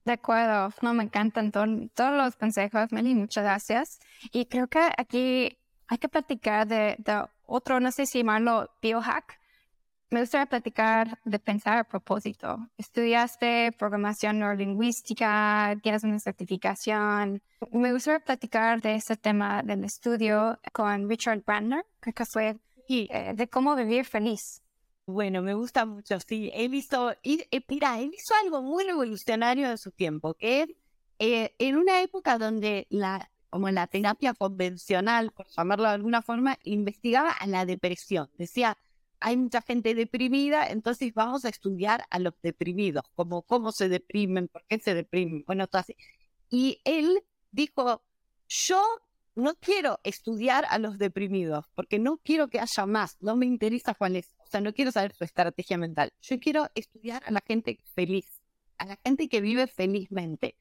[0.05, 1.68] De acuerdo, no me encantan todos
[2.16, 3.99] los consejos, Meli, muchas gracias.
[4.31, 9.41] Y creo que aquí hay que platicar de, de otro, no sé si llamarlo biohack,
[10.12, 12.68] me gustaría platicar de pensar a propósito.
[12.77, 17.42] Estudiaste programación neurolingüística, tienes una certificación.
[17.72, 23.48] Me gustaría platicar de ese tema del estudio con Richard Brandner, que fue eh, de
[23.48, 24.62] cómo vivir feliz.
[25.07, 26.51] Bueno, me gusta mucho, sí.
[26.55, 30.77] Él hizo, y, mira, él hizo algo muy revolucionario de su tiempo, que
[31.18, 36.59] eh, en una época donde la, como la terapia convencional, por llamarlo de alguna forma,
[36.64, 38.31] investigaba a la depresión.
[38.37, 38.77] Decía,
[39.22, 44.48] hay mucha gente deprimida, entonces vamos a estudiar a los deprimidos, como cómo se deprimen,
[44.48, 45.96] por qué se deprimen, bueno, todo así.
[46.50, 48.02] Y él dijo,
[48.48, 48.82] yo
[49.35, 53.94] no quiero estudiar a los deprimidos, porque no quiero que haya más, no me interesa
[53.94, 57.42] cuál es, o sea, no quiero saber su estrategia mental, yo quiero estudiar a la
[57.46, 58.42] gente feliz,
[58.78, 60.56] a la gente que vive felizmente.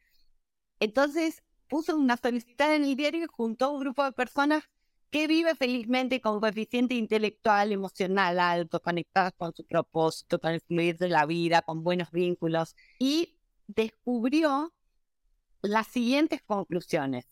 [0.80, 4.63] Entonces puso una solicitud en el diario y juntó un grupo de personas
[5.12, 10.97] que vive felizmente con coeficiente intelectual, emocional alto, conectadas con su propósito, con el fluir
[10.97, 14.74] de la vida, con buenos vínculos, y descubrió
[15.62, 17.28] las siguientes conclusiones.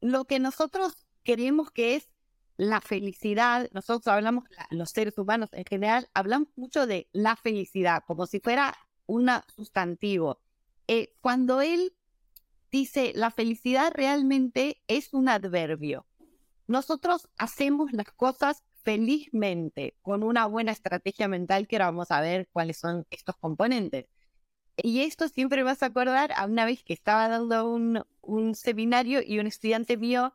[0.00, 2.10] Lo que nosotros queremos que es
[2.56, 8.26] la felicidad, nosotros hablamos, los seres humanos en general, hablamos mucho de la felicidad, como
[8.26, 10.40] si fuera un sustantivo.
[10.86, 11.94] Eh, cuando él
[12.70, 16.06] dice la felicidad realmente es un adverbio,
[16.66, 22.48] nosotros hacemos las cosas felizmente con una buena estrategia mental que ahora vamos a ver
[22.52, 24.06] cuáles son estos componentes.
[24.76, 28.54] Y esto siempre me vas a acordar a una vez que estaba dando un, un
[28.54, 30.34] seminario y un estudiante mío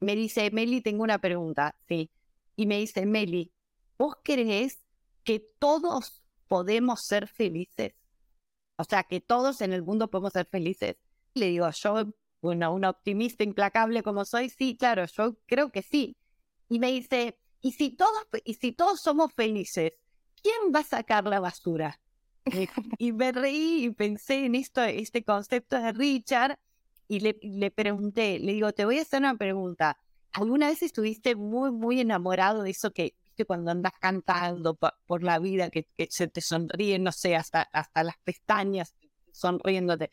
[0.00, 2.10] me dice, Meli, tengo una pregunta, sí.
[2.56, 3.52] Y me dice, Meli,
[3.98, 4.84] ¿vos crees
[5.24, 7.94] que todos podemos ser felices?
[8.76, 10.96] O sea, que todos en el mundo podemos ser felices.
[11.34, 12.14] Le digo, yo
[12.50, 16.16] una, una optimista implacable como soy, sí, claro, yo creo que sí.
[16.68, 19.92] Y me dice, ¿y si todos, y si todos somos felices,
[20.42, 22.00] quién va a sacar la basura?
[22.98, 26.58] y me reí y pensé en esto, este concepto de Richard
[27.08, 29.98] y le, le pregunté, le digo, te voy a hacer una pregunta.
[30.32, 33.14] ¿Alguna vez estuviste muy, muy enamorado de eso que.
[33.48, 38.16] Cuando andas cantando por, la vida, que, se te sonríe, no sé, hasta, hasta las
[38.22, 38.94] pestañas
[39.32, 40.10] sonriéndote.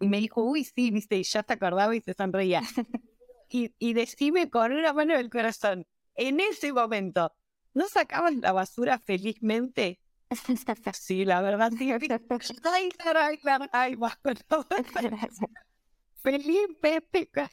[0.00, 2.62] Y me dijo, uy, sí, viste, y ya te acordaba y se sonreía.
[3.48, 7.32] y, y decime con una mano del corazón, en ese momento,
[7.74, 10.00] ¿no sacabas la basura felizmente?
[10.94, 11.90] sí, la verdad, sí.
[12.64, 13.38] ay, caray,
[13.72, 13.96] ay,
[16.22, 17.50] Felizmente.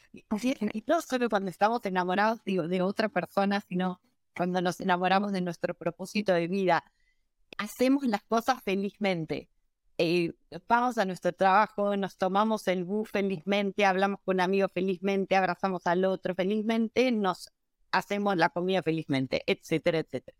[0.74, 4.02] Y no solo cuando estamos enamorados digo, de otra persona, sino
[4.36, 6.84] cuando nos enamoramos de nuestro propósito de vida.
[7.58, 9.50] Hacemos las cosas felizmente.
[9.98, 10.34] Eh,
[10.68, 15.88] vamos a nuestro trabajo, nos tomamos el bus felizmente, hablamos con un amigo felizmente, abrazamos
[15.88, 17.50] al otro felizmente, nos
[17.92, 20.38] hacemos la comida felizmente, etcétera, etcétera.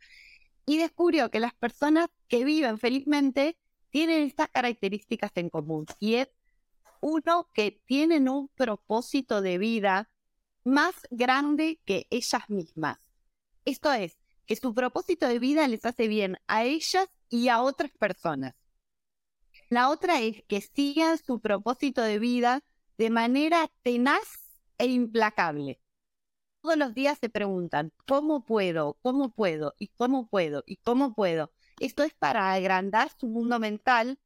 [0.66, 3.58] Y descubrió que las personas que viven felizmente
[3.90, 6.30] tienen estas características en común y es
[7.02, 10.12] uno que tienen un propósito de vida
[10.64, 13.00] más grande que ellas mismas.
[13.66, 17.92] Esto es, que su propósito de vida les hace bien a ellas y a otras
[17.92, 18.56] personas.
[19.70, 22.64] La otra es que sigan su propósito de vida
[22.98, 25.82] de manera tenaz e implacable.
[26.62, 28.98] Todos los días se preguntan, ¿cómo puedo?
[29.02, 29.74] ¿Cómo puedo?
[29.78, 30.64] ¿Y cómo puedo?
[30.66, 31.52] ¿Y cómo puedo?
[31.80, 34.20] Esto es para agrandar su mundo mental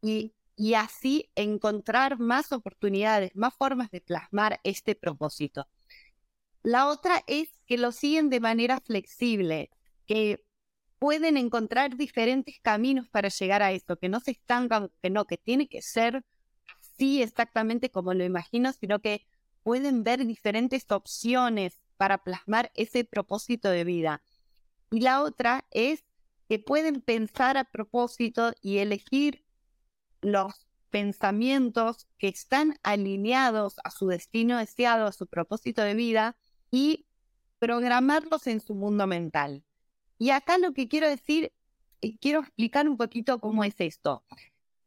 [0.00, 5.68] y, y así encontrar más oportunidades, más formas de plasmar este propósito.
[6.62, 9.70] La otra es que lo siguen de manera flexible,
[10.06, 10.44] que
[11.02, 15.36] pueden encontrar diferentes caminos para llegar a esto, que no se estancan, que no, que
[15.36, 16.24] tiene que ser
[16.78, 19.26] así exactamente como lo imagino, sino que
[19.64, 24.22] pueden ver diferentes opciones para plasmar ese propósito de vida.
[24.92, 26.04] Y la otra es
[26.48, 29.44] que pueden pensar a propósito y elegir
[30.20, 36.36] los pensamientos que están alineados a su destino deseado, a su propósito de vida
[36.70, 37.08] y
[37.58, 39.64] programarlos en su mundo mental.
[40.22, 41.52] Y acá lo que quiero decir,
[42.00, 44.24] eh, quiero explicar un poquito cómo es esto.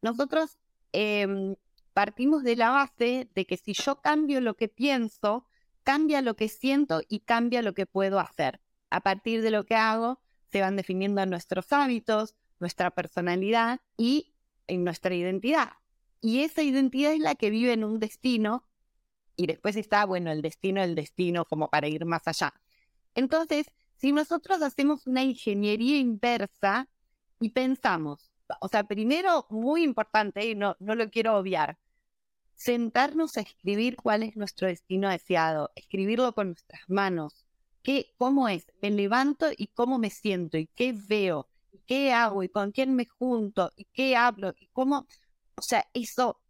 [0.00, 0.56] Nosotros
[0.92, 1.56] em,
[1.92, 5.46] partimos de la base de que si yo cambio lo que pienso,
[5.82, 8.62] cambia lo que siento y cambia lo que puedo hacer.
[8.88, 14.32] A partir de lo que hago, se van definiendo nuestros hábitos, nuestra personalidad y
[14.68, 15.72] en nuestra identidad.
[16.22, 18.64] Y esa identidad es la que vive en un destino
[19.36, 22.54] y después está, bueno, el destino, el destino, como para ir más allá.
[23.14, 26.88] Entonces, si nosotros hacemos una ingeniería inversa
[27.40, 28.30] y pensamos,
[28.60, 31.78] o sea, primero, muy importante, y no, no lo quiero obviar,
[32.54, 37.46] sentarnos a escribir cuál es nuestro destino deseado, escribirlo con nuestras manos,
[37.82, 42.42] qué, cómo es, me levanto y cómo me siento, y qué veo, y qué hago,
[42.42, 45.06] y con quién me junto, y qué hablo, y cómo,
[45.56, 46.40] o sea, eso,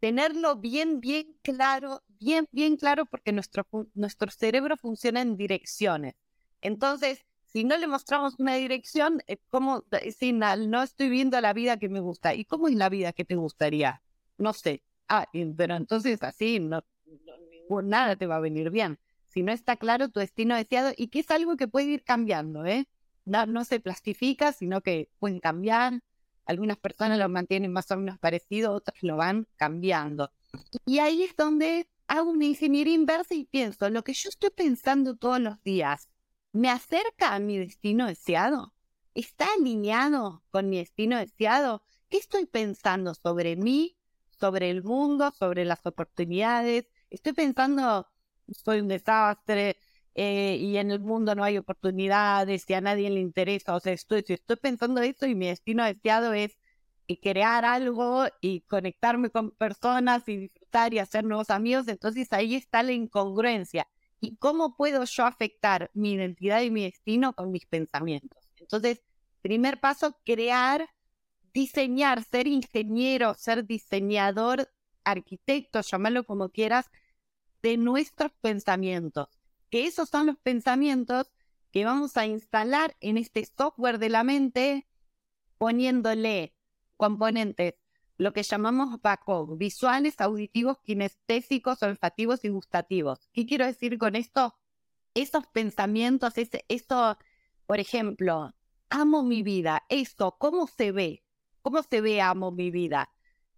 [0.00, 6.14] tenerlo bien, bien claro, bien, bien claro, porque nuestro, nuestro cerebro funciona en direcciones.
[6.60, 11.88] Entonces, si no le mostramos una dirección, ¿cómo decir, no estoy viendo la vida que
[11.88, 12.34] me gusta?
[12.34, 14.02] ¿Y cómo es la vida que te gustaría?
[14.36, 14.82] No sé.
[15.08, 16.84] Ah, pero entonces así, no,
[17.82, 18.98] nada te va a venir bien.
[19.28, 22.66] Si no está claro tu destino deseado y que es algo que puede ir cambiando,
[22.66, 22.86] ¿eh?
[23.24, 26.00] No, no se plastifica, sino que pueden cambiar.
[26.44, 30.30] Algunas personas lo mantienen más o menos parecido, otras lo van cambiando.
[30.86, 35.14] Y ahí es donde hago una ingeniería inversa y pienso, lo que yo estoy pensando
[35.16, 36.08] todos los días,
[36.52, 38.74] ¿Me acerca a mi destino deseado?
[39.14, 41.82] ¿Está alineado con mi destino deseado?
[42.08, 43.96] ¿Qué estoy pensando sobre mí,
[44.30, 46.86] sobre el mundo, sobre las oportunidades?
[47.10, 48.08] Estoy pensando,
[48.48, 49.76] soy un desastre
[50.14, 53.74] eh, y en el mundo no hay oportunidades y a nadie le interesa.
[53.76, 56.58] O sea, estoy, estoy pensando eso y mi destino deseado es
[57.22, 61.88] crear algo y conectarme con personas y disfrutar y hacer nuevos amigos.
[61.88, 63.86] Entonces ahí está la incongruencia
[64.20, 68.48] y cómo puedo yo afectar mi identidad y mi destino con mis pensamientos.
[68.58, 69.02] Entonces,
[69.42, 70.88] primer paso, crear,
[71.52, 74.70] diseñar, ser ingeniero, ser diseñador,
[75.04, 76.90] arquitecto, llamarlo como quieras,
[77.62, 79.28] de nuestros pensamientos.
[79.70, 81.30] Que esos son los pensamientos
[81.70, 84.86] que vamos a instalar en este software de la mente
[85.58, 86.54] poniéndole
[86.96, 87.74] componentes
[88.18, 93.28] lo que llamamos BACOG, visuales, auditivos, kinestésicos, olfativos y gustativos.
[93.32, 94.56] ¿Qué quiero decir con esto?
[95.14, 97.16] Esos pensamientos, ese, eso,
[97.66, 98.54] por ejemplo,
[98.90, 101.24] amo mi vida, esto, ¿cómo se ve?
[101.62, 103.10] ¿Cómo se ve amo mi vida?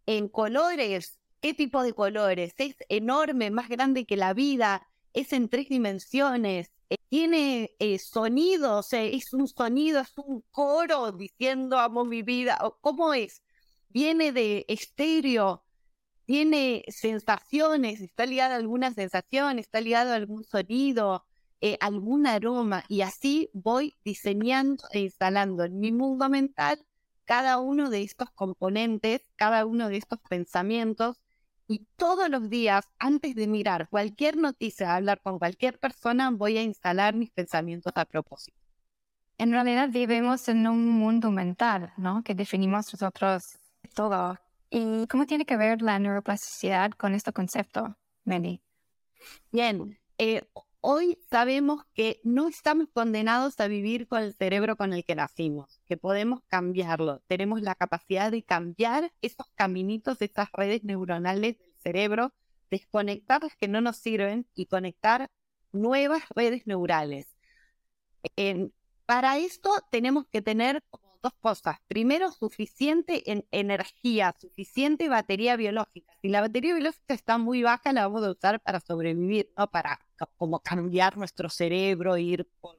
[0.05, 2.53] En colores, ¿qué tipo de colores?
[2.59, 6.71] Es enorme, más grande que la vida, es en tres dimensiones,
[7.09, 13.43] tiene eh, sonidos, es un sonido, es un coro diciendo amo mi vida, ¿cómo es?
[13.91, 15.65] Viene de estéreo,
[16.25, 21.27] tiene sensaciones, está ligado a alguna sensación, está ligado a algún sonido,
[21.61, 26.87] eh, algún aroma y así voy diseñando e instalando en mi mundo mental
[27.27, 31.21] cada uno de estos componentes, cada uno de estos pensamientos
[31.69, 36.63] y todos los días, antes de mirar cualquier noticia, hablar con cualquier persona, voy a
[36.63, 38.59] instalar mis pensamientos a propósito.
[39.39, 42.25] En realidad vivimos en un mundo mental, ¿no?
[42.25, 43.59] Que definimos nosotros
[43.91, 44.39] todo.
[44.71, 48.63] ¿Y cómo tiene que ver la neuroplasticidad con este concepto, Meli?
[49.51, 50.43] Bien, eh,
[50.81, 55.81] hoy sabemos que no estamos condenados a vivir con el cerebro con el que nacimos,
[55.87, 57.21] que podemos cambiarlo.
[57.27, 62.33] Tenemos la capacidad de cambiar esos caminitos, esas redes neuronales del cerebro,
[62.71, 65.31] desconectar las que no nos sirven y conectar
[65.73, 67.27] nuevas redes neurales.
[69.07, 70.85] para esto tenemos que tener
[71.23, 71.77] dos cosas.
[71.89, 76.13] Primero, suficiente en energía, suficiente batería biológica.
[76.23, 80.01] Si la batería biológica está muy baja, la vamos a usar para sobrevivir, no para
[80.37, 82.77] como cambiar nuestro cerebro, ir por,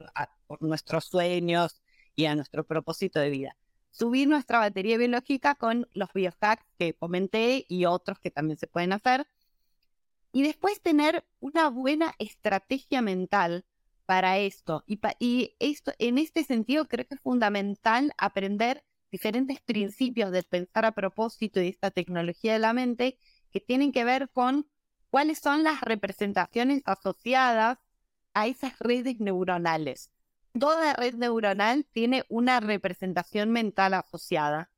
[0.60, 1.82] nuestros sueños
[2.16, 3.58] y a nuestro propósito de vida.
[3.90, 8.94] Subir nuestra batería biológica con los biohacks que comenté y otros que también se pueden
[8.94, 9.28] hacer.
[10.32, 13.66] Y después tener una buena estrategia mental
[14.12, 14.84] para esto.
[14.88, 20.84] Y, y esto, en este sentido, creo que es fundamental aprender diferentes principios de pensar
[20.84, 23.18] a propósito y esta tecnología de la mente
[23.54, 24.68] que tienen que ver con
[25.10, 27.78] cuáles son las representaciones asociadas
[28.34, 30.12] a esas redes neuronales.
[30.60, 34.72] Toda red neuronal tiene una representación mental asociada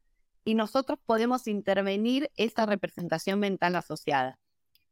[0.45, 4.37] y nosotros podemos intervenir esa representación mental asociada.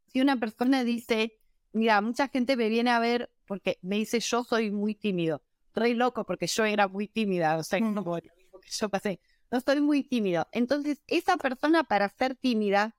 [0.07, 1.37] Si una persona dice,
[1.73, 5.43] mira, mucha gente me viene a ver porque me dice yo soy muy tímido.
[5.67, 9.19] Estoy loco porque yo era muy tímida, o sea, no, que yo pasé.
[9.51, 10.47] No estoy muy tímido.
[10.53, 12.95] Entonces, esa persona para ser tímida,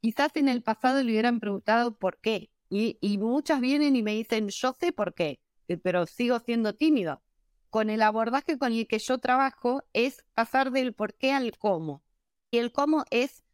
[0.00, 2.50] quizás en el pasado le hubieran preguntado por qué.
[2.68, 6.74] Y, y muchas vienen y me dicen, yo sé por qué, eh, pero sigo siendo
[6.74, 7.22] tímido.
[7.68, 12.02] Con el abordaje con el que yo trabajo es pasar del por qué al cómo.
[12.50, 13.44] Y el cómo es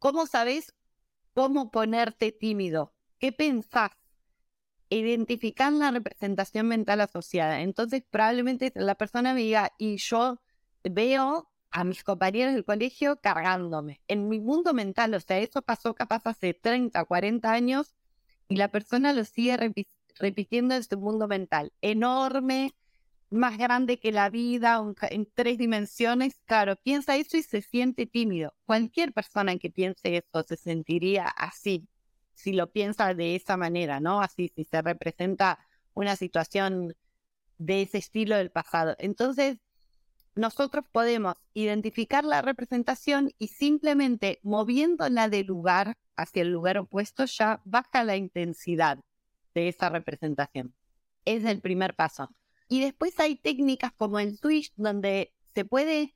[0.00, 0.74] cómo sabes
[1.32, 3.92] cómo ponerte tímido, qué pensás,
[4.88, 7.60] identificar la representación mental asociada.
[7.60, 10.40] Entonces, probablemente la persona me diga, y yo
[10.82, 14.00] veo a mis compañeros del colegio cargándome.
[14.06, 17.94] En mi mundo mental, o sea, eso pasó capaz hace 30, 40 años
[18.48, 19.56] y la persona lo sigue
[20.18, 21.72] repitiendo en su mundo mental.
[21.80, 22.72] Enorme,
[23.30, 24.80] más grande que la vida,
[25.10, 26.40] en tres dimensiones.
[26.44, 28.54] Claro, piensa eso y se siente tímido.
[28.66, 31.88] Cualquier persona que piense eso se sentiría así
[32.34, 34.20] si lo piensa de esa manera, ¿no?
[34.20, 35.58] Así, si se representa
[35.94, 36.94] una situación
[37.58, 38.96] de ese estilo del pasado.
[38.98, 39.58] Entonces,
[40.34, 47.60] nosotros podemos identificar la representación y simplemente moviéndola de lugar hacia el lugar opuesto ya
[47.64, 48.98] baja la intensidad
[49.54, 50.74] de esa representación.
[51.24, 52.34] Es el primer paso.
[52.68, 56.14] Y después hay técnicas como el switch donde se puede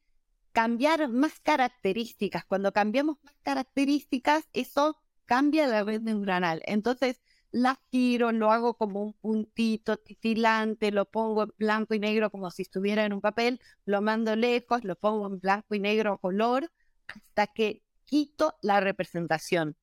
[0.52, 2.44] cambiar más características.
[2.44, 4.96] Cuando cambiamos más características, eso
[5.28, 6.62] cambia la red neuronal.
[6.64, 7.20] Entonces,
[7.50, 12.50] la giro, lo hago como un puntito titilante, lo pongo en blanco y negro como
[12.50, 16.70] si estuviera en un papel, lo mando lejos, lo pongo en blanco y negro color,
[17.08, 19.76] hasta que quito la representación.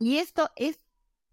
[0.00, 0.80] Y esto es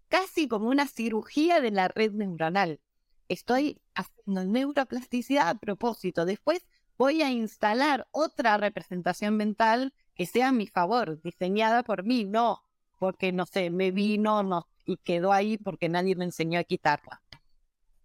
[0.08, 2.80] casi como una cirugía de la red neuronal.
[3.28, 6.26] Estoy haciendo neuroplasticidad a propósito.
[6.26, 6.64] Después
[6.96, 12.67] voy a instalar otra representación mental que sea a mi favor, diseñada por mí, no
[12.98, 17.22] porque no sé, me vino no, y quedó ahí porque nadie me enseñó a quitarla.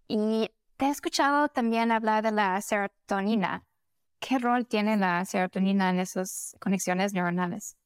[0.07, 3.65] Y te he escuchado también hablar de la serotonina.
[4.19, 7.77] ¿Qué rol tiene la serotonina en esas conexiones neuronales?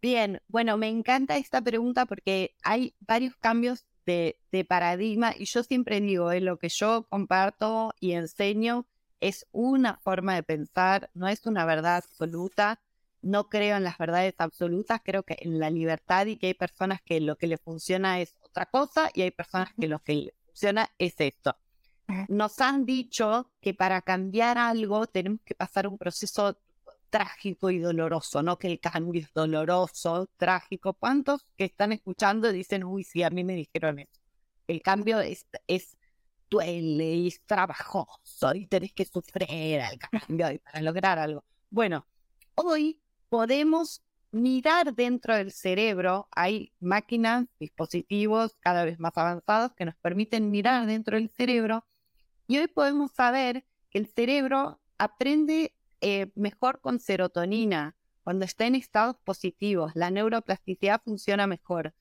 [0.00, 5.62] Bien, bueno, me encanta esta pregunta porque hay varios cambios de, de paradigma y yo
[5.62, 8.86] siempre digo, eh, lo que yo comparto y enseño
[9.20, 12.80] es una forma de pensar, no es una verdad absoluta
[13.24, 17.00] no creo en las verdades absolutas, creo que en la libertad y que hay personas
[17.02, 20.34] que lo que le funciona es otra cosa y hay personas que lo que le
[20.46, 21.56] funciona es esto.
[22.28, 26.58] Nos han dicho que para cambiar algo tenemos que pasar un proceso
[27.08, 28.58] trágico y doloroso, ¿no?
[28.58, 30.92] Que el cambio es doloroso, trágico.
[30.94, 34.20] ¿Cuántos que están escuchando dicen, uy, sí, a mí me dijeron eso?
[34.66, 35.96] El cambio es, es
[36.50, 41.44] duele y es trabajoso y tenés que sufrir el cambio para lograr algo.
[41.70, 42.06] Bueno,
[42.54, 43.00] hoy
[43.34, 46.28] podemos mirar dentro del cerebro.
[46.30, 51.84] Hay máquinas, dispositivos cada vez más avanzados que nos permiten mirar dentro del cerebro.
[52.46, 58.76] Y hoy podemos saber que el cerebro aprende eh, mejor con serotonina cuando está en
[58.76, 59.90] estados positivos.
[59.96, 61.92] La neuroplasticidad funciona mejor.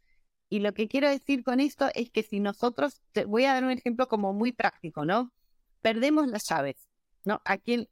[0.49, 3.63] Y lo que quiero decir con esto es que si nosotros, te voy a dar
[3.63, 5.33] un ejemplo como muy práctico, ¿no?
[5.81, 6.87] Perdemos las llaves,
[7.25, 7.41] ¿no?
[7.43, 7.89] Aquí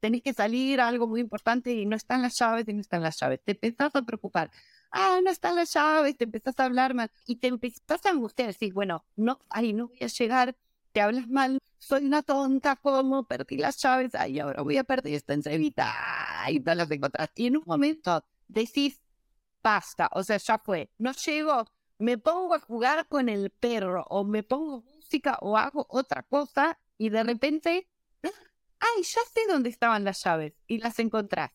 [0.00, 3.02] tenés que salir a algo muy importante y no están las llaves y no están
[3.02, 3.40] las llaves.
[3.44, 4.50] Te empezás a preocupar.
[4.90, 8.48] Ah, no están las llaves, te empezás a hablar mal y te empezás a angustiar,
[8.48, 10.54] decís, bueno, no, ahí no voy a llegar,
[10.92, 13.24] te hablas mal, soy una tonta, ¿cómo?
[13.24, 15.92] Perdí las llaves, ay, ahora voy a perder esta entrevista,
[16.48, 17.30] y no las encontrás.
[17.34, 19.00] Y en un momento decís,
[19.62, 21.64] basta, o sea, ya fue, no llego,
[21.98, 26.78] me pongo a jugar con el perro, o me pongo música, o hago otra cosa,
[26.98, 27.88] y de repente,
[28.82, 31.52] ay, ya sé dónde estaban las llaves, y las encontrás.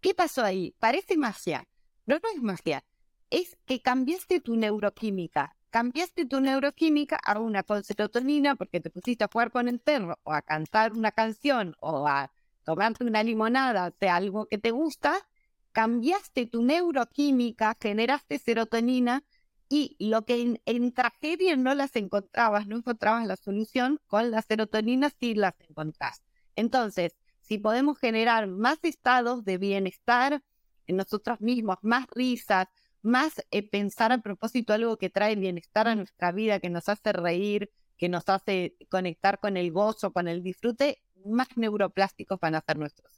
[0.00, 0.74] ¿Qué pasó ahí?
[0.78, 1.66] Parece magia.
[2.04, 2.84] No, no es magia.
[3.30, 5.56] Es que cambiaste tu neuroquímica.
[5.70, 10.18] Cambiaste tu neuroquímica a una con serotonina porque te pusiste a jugar con el perro
[10.22, 12.30] o a cantar una canción o a
[12.64, 15.26] tomarte una limonada, sea, algo que te gusta,
[15.72, 19.24] cambiaste tu neuroquímica, generaste serotonina
[19.68, 25.10] y lo que en, tragedia no las encontrabas, no encontrabas la solución, con la serotonina
[25.18, 26.22] sí las encontrás.
[26.54, 30.42] Entonces, si podemos generar más estados de bienestar
[30.86, 32.68] en nosotros mismos, más risas,
[33.02, 37.12] más eh, pensar a propósito algo que trae bienestar a nuestra vida, que nos hace
[37.12, 42.60] reír, que nos hace conectar con el gozo, con el disfrute, más neuroplásticos van a
[42.60, 43.12] ser nuestros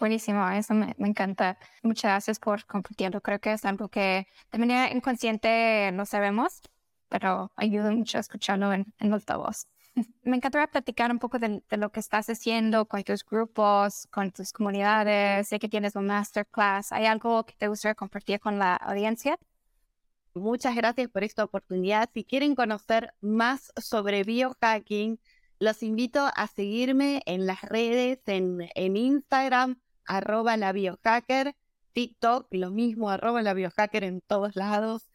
[0.00, 1.58] Buenísimo, eso me, encanta.
[1.82, 3.20] Muchas gracias por compartirlo.
[3.20, 6.62] Creo que es algo que de manera inconsciente no sabemos,
[7.10, 9.66] pero ayuda mucho a escucharlo en, en voz.
[10.22, 14.54] Me encantaría platicar un poco de, lo que estás haciendo con tus grupos, con tus
[14.54, 15.48] comunidades.
[15.48, 16.92] Sé que tienes un masterclass.
[16.92, 19.38] ¿Hay algo que te gustaría compartir con la audiencia?
[20.32, 22.08] Muchas gracias por esta oportunidad.
[22.14, 25.20] Si quieren conocer más sobre biohacking,
[25.58, 29.78] los invito a seguirme en las redes, en, en Instagram,
[30.10, 31.54] arroba la biohacker,
[31.92, 35.08] TikTok, lo mismo, arroba la biohacker en todos lados.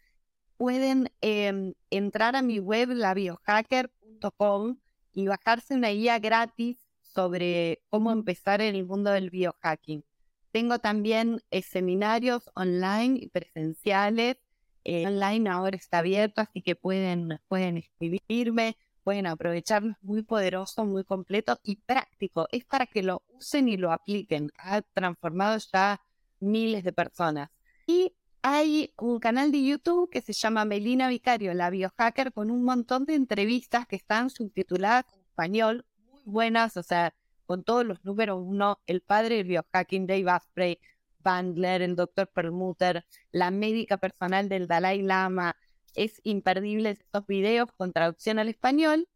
[0.58, 4.78] Pueden em, entrar a mi web, labiohacker.com,
[5.14, 10.06] y bajarse una guía gratis sobre cómo empezar en el mundo del biohacking.
[10.52, 14.38] Tengo también eh, seminarios online y presenciales.
[14.86, 20.84] Eh, online ahora está abierto, así que pueden, pueden escribirme pueden aprovecharlo, es muy poderoso,
[20.84, 22.48] muy completo y práctico.
[22.52, 24.52] Es para que lo usen y lo apliquen.
[24.58, 26.02] Ha transformado ya
[26.40, 27.52] miles de personas.
[27.86, 32.64] Y hay un canal de YouTube que se llama Melina Vicario, la biohacker, con un
[32.64, 37.14] montón de entrevistas que están subtituladas en español, muy buenas, o sea,
[37.46, 40.80] con todos los números uno, el padre del biohacking, Dave Asprey,
[41.20, 45.56] Bandler, el doctor Perlmutter, la médica personal del Dalai Lama,
[45.96, 49.08] es imperdible estos videos con traducción al español.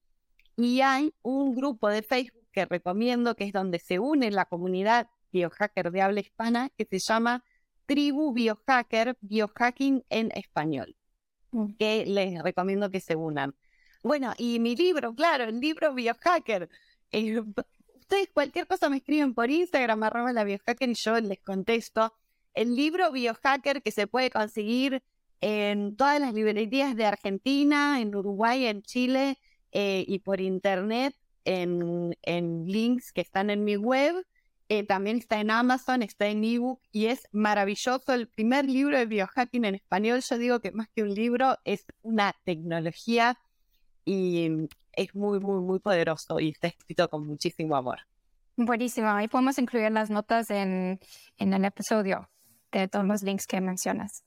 [0.55, 5.07] Y hay un grupo de Facebook que recomiendo, que es donde se une la comunidad
[5.31, 7.43] biohacker de habla hispana, que se llama
[7.85, 10.95] Tribu Biohacker, Biohacking en Español,
[11.51, 11.73] mm.
[11.77, 13.55] que les recomiendo que se unan.
[14.03, 16.69] Bueno, y mi libro, claro, el libro Biohacker.
[17.11, 17.41] Eh,
[17.95, 22.13] ustedes cualquier cosa me escriben por Instagram, arroba la biohacker y yo les contesto.
[22.53, 25.03] El libro Biohacker que se puede conseguir
[25.41, 29.37] en todas las librerías de Argentina, en Uruguay, en Chile
[29.71, 31.15] eh, y por internet
[31.45, 34.25] en, links que están en mi web.
[34.71, 38.13] Eh, también está en Amazon, está en ebook y es maravilloso.
[38.13, 41.85] El primer libro de biohacking en español, yo digo que más que un libro es
[42.03, 43.39] una tecnología
[44.05, 47.99] y es muy, muy, muy poderoso y está escrito con muchísimo amor.
[48.57, 49.07] Buenísimo.
[49.07, 50.99] Ahí podemos incluir las notas en,
[51.37, 52.29] en el episodio
[52.71, 54.23] de todos los links que mencionas.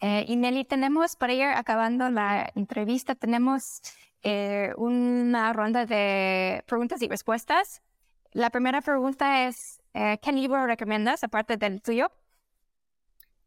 [0.00, 3.80] Eh, y Nelly, tenemos, para ir acabando la entrevista, tenemos
[4.22, 7.82] eh, una ronda de preguntas y respuestas.
[8.32, 12.10] La primera pregunta es, eh, ¿qué libro recomiendas aparte del tuyo?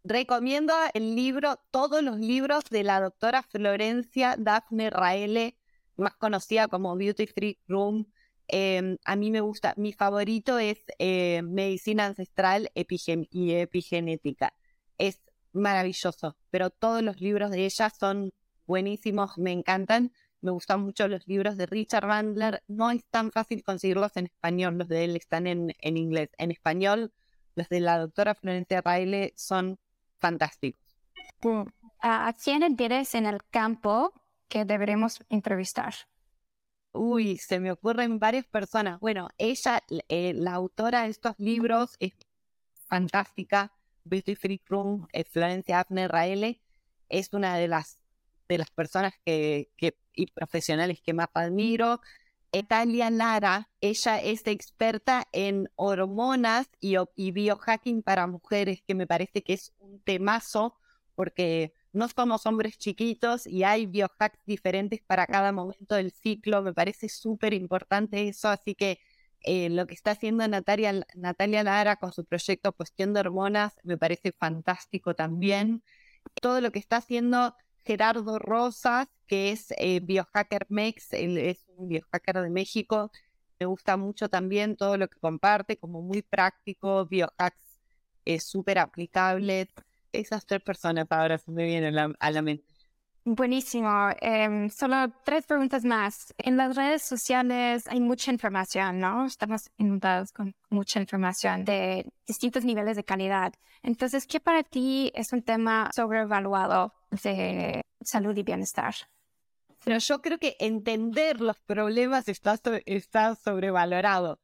[0.03, 5.57] Recomiendo el libro, todos los libros de la doctora Florencia Daphne Raele,
[5.97, 8.07] más conocida como Beauty Free Room.
[8.47, 14.53] Em, a mí me gusta, mi favorito es Medicina Ancestral y Epigenética.
[14.97, 15.19] Es
[15.53, 18.31] maravilloso, pero todos los libros de ella son
[18.65, 20.11] buenísimos, me encantan.
[20.41, 22.63] Me gustan mucho los libros de Richard Bandler.
[22.67, 26.29] No es tan fácil conseguirlos en español, los de él están en, en inglés.
[26.37, 27.11] En español,
[27.55, 29.79] los de la doctora Florencia Baile son
[30.17, 30.81] fantásticos.
[32.01, 34.13] ¿A quién tienes en el campo
[34.47, 35.93] que deberemos entrevistar?
[36.91, 38.99] Uy, se me ocurren varias personas.
[38.99, 42.13] Bueno, ella, eh, la autora de estos libros, es
[42.87, 43.71] fantástica.
[44.09, 46.61] Beauty Free Room, eh, Florencia Afner Raele,
[47.09, 48.03] es una de las,
[48.47, 49.69] de las personas que,
[50.13, 52.01] y profesionales que más admiro.
[52.51, 59.43] Italia Lara, ella es experta en hormonas y, y biohacking para mujeres, que me parece
[59.43, 60.75] que es un temazo,
[61.15, 66.61] porque no somos hombres chiquitos y hay biohacks diferentes para cada momento del ciclo.
[66.61, 68.99] Me parece súper importante eso, así que
[69.41, 73.97] eh, lo que está haciendo Natalia, Natalia Lara con su proyecto Cuestión de Hormonas me
[73.97, 75.83] parece fantástico también.
[76.41, 81.87] Todo lo que está haciendo Gerardo Rosas, que es eh, Biohacker Mex, él es un
[81.87, 83.11] biohacker de México.
[83.59, 87.79] Me gusta mucho también todo lo que comparte, como muy práctico, biohacks
[88.25, 89.69] es súper aplicable.
[90.11, 92.78] Esas tres personas ahora se me vienen a la mente.
[93.25, 94.09] Buenísimo.
[94.21, 96.33] Em, solo tres preguntas más.
[96.37, 99.25] En las redes sociales hay mucha información, ¿no?
[99.25, 103.53] Estamos inundados con mucha información de distintos niveles de calidad.
[103.83, 106.93] Entonces, ¿qué para ti es un tema sobrevaluado
[107.23, 108.95] de salud y bienestar?
[109.83, 114.39] Pero yo creo que entender los problemas está, está sobrevalorado.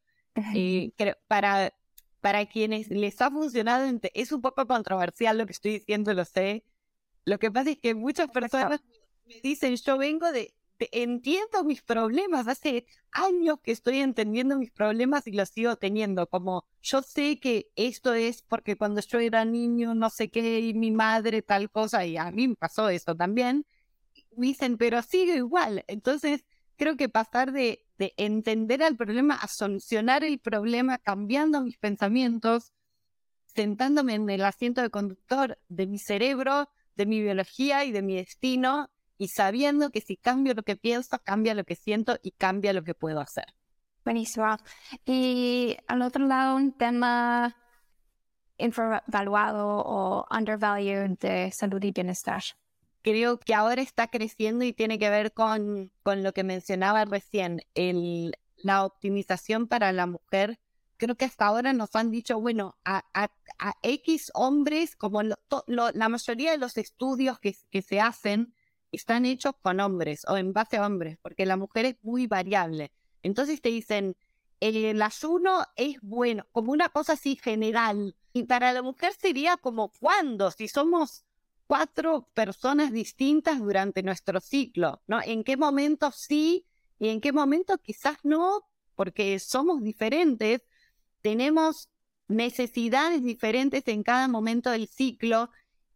[0.53, 1.73] Y creo, para,
[2.21, 6.63] para quienes les ha funcionado, es un poco controversial lo que estoy diciendo, lo sé,
[7.25, 8.81] lo que pasa es que muchas personas
[9.25, 10.53] me dicen, yo vengo de,
[10.91, 16.65] entiendo mis problemas, hace años que estoy entendiendo mis problemas y los sigo teniendo, como
[16.81, 20.91] yo sé que esto es porque cuando yo era niño no sé qué y mi
[20.91, 23.65] madre tal cosa y a mí me pasó eso también,
[24.37, 25.83] me dicen, pero sigo igual.
[25.87, 26.45] Entonces,
[26.75, 32.73] creo que pasar de, de entender al problema a solucionar el problema cambiando mis pensamientos,
[33.45, 38.15] sentándome en el asiento de conductor de mi cerebro, de mi biología y de mi
[38.15, 42.73] destino y sabiendo que si cambio lo que pienso, cambia lo que siento y cambia
[42.73, 43.45] lo que puedo hacer.
[44.03, 44.57] Buenísimo.
[45.05, 47.55] Y al otro lado, un tema
[48.57, 52.43] infravaluado o undervalued de salud y bienestar.
[53.01, 57.61] Creo que ahora está creciendo y tiene que ver con, con lo que mencionaba recién,
[57.73, 60.59] el, la optimización para la mujer
[61.05, 63.03] creo que hasta ahora nos han dicho, bueno, a,
[63.83, 68.55] X hombres, como la mayoría de los estudios que, que, se hacen
[68.91, 72.91] están hechos con hombres o en base a hombres, porque la mujer es muy variable.
[73.21, 74.17] Entonces te dicen,
[74.59, 78.15] el, ayuno es bueno, como una cosa así general.
[78.33, 81.23] Y para la mujer sería como cuando, si somos
[81.67, 85.21] cuatro personas distintas durante nuestro ciclo, ¿no?
[85.21, 86.65] ¿En qué momento sí
[86.97, 88.63] y en qué momento quizás no?
[88.95, 90.61] Porque somos diferentes
[91.25, 91.89] tenemos
[92.27, 95.49] necesidades diferentes en cada momento del ciclo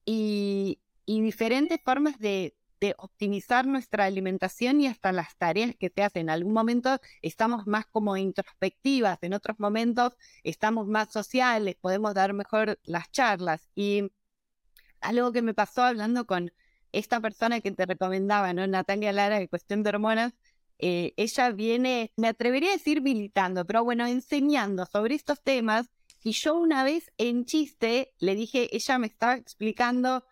[0.03, 2.55] y, diferentes formas de,
[2.97, 6.21] optimizar nuestra alimentación y hasta las tareas que se hacen.
[6.23, 10.13] En algún momento estamos más como introspectivas, en otros momentos
[10.43, 13.69] estamos más sociales, podemos dar mejor las charlas.
[13.75, 14.11] Y
[15.01, 16.51] algo que me pasó hablando con
[16.91, 18.65] esta persona que te recomendaba, ¿no?
[18.65, 20.33] Natalia Lara, de Cuestión de Hormonas,
[20.79, 25.87] eh, ella viene, me atrevería a decir militando, pero bueno, enseñando sobre estos temas.
[26.23, 30.25] Y yo una vez en chiste le dije, ella me estaba explicando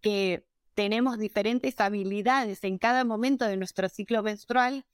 [0.00, 4.84] que tenemos diferentes habilidades en cada momento de nuestro ciclo menstrual.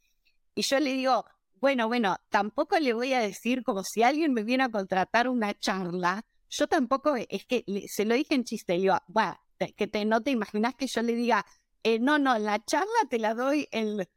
[0.54, 1.24] Y yo le digo,
[1.60, 5.58] bueno, bueno, tampoco le voy a decir como si alguien me viene a contratar una
[5.58, 6.24] charla.
[6.48, 9.40] Yo tampoco, es que se lo dije en chiste, le digo, va,
[9.76, 11.44] que te, no te imaginas que yo le diga,
[11.82, 14.08] eh, no, no, la charla te la doy el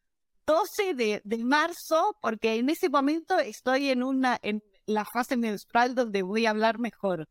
[0.46, 5.96] 12 de, de, marzo, porque en ese momento estoy en una en la fase menstrual
[5.96, 7.30] donde voy a hablar mejor.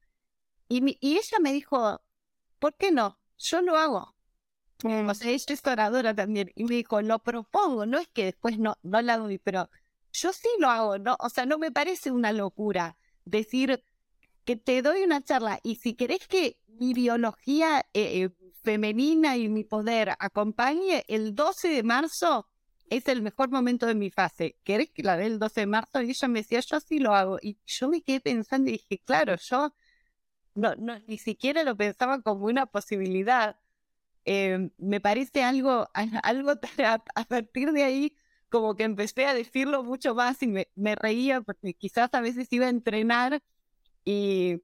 [0.68, 2.00] Y, y ella me dijo,
[2.58, 3.18] ¿por qué no?
[3.38, 4.14] Yo lo hago.
[4.84, 5.08] Mm.
[5.08, 6.50] O sea, ella es oradora también.
[6.54, 9.68] Y me dijo, lo propongo, no es que después no, no la doy, pero
[10.12, 11.16] yo sí lo hago, ¿no?
[11.20, 13.82] O sea, no me parece una locura decir
[14.44, 18.30] que te doy una charla y si querés que mi biología eh, eh,
[18.62, 22.48] femenina y mi poder acompañe el 12 de marzo,
[22.96, 24.58] es el mejor momento de mi fase.
[24.64, 26.02] ¿Querés que la dé el 12 de marzo?
[26.02, 27.38] Y ella me decía, yo sí lo hago.
[27.40, 29.74] Y yo me quedé pensando y dije, claro, yo
[30.54, 30.74] no,
[31.06, 33.58] ni siquiera lo pensaba como una posibilidad.
[34.26, 36.52] Eh, me parece algo, algo
[37.14, 38.16] a, partir de ahí
[38.50, 42.66] como que empecé a decirlo mucho más y me, reía porque quizás a veces iba
[42.66, 43.42] a entrenar
[44.04, 44.62] y,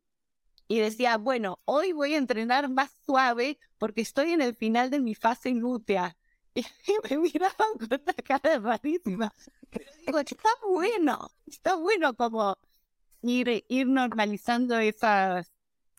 [0.68, 5.00] y decía, bueno, hoy voy a entrenar más suave porque estoy en el final de
[5.00, 6.18] mi fase lútea
[6.54, 6.64] y
[7.10, 9.32] me miraban con esta cara rarísima.
[9.70, 12.56] Pero digo, está bueno, está bueno como
[13.22, 15.52] ir, ir normalizando esas,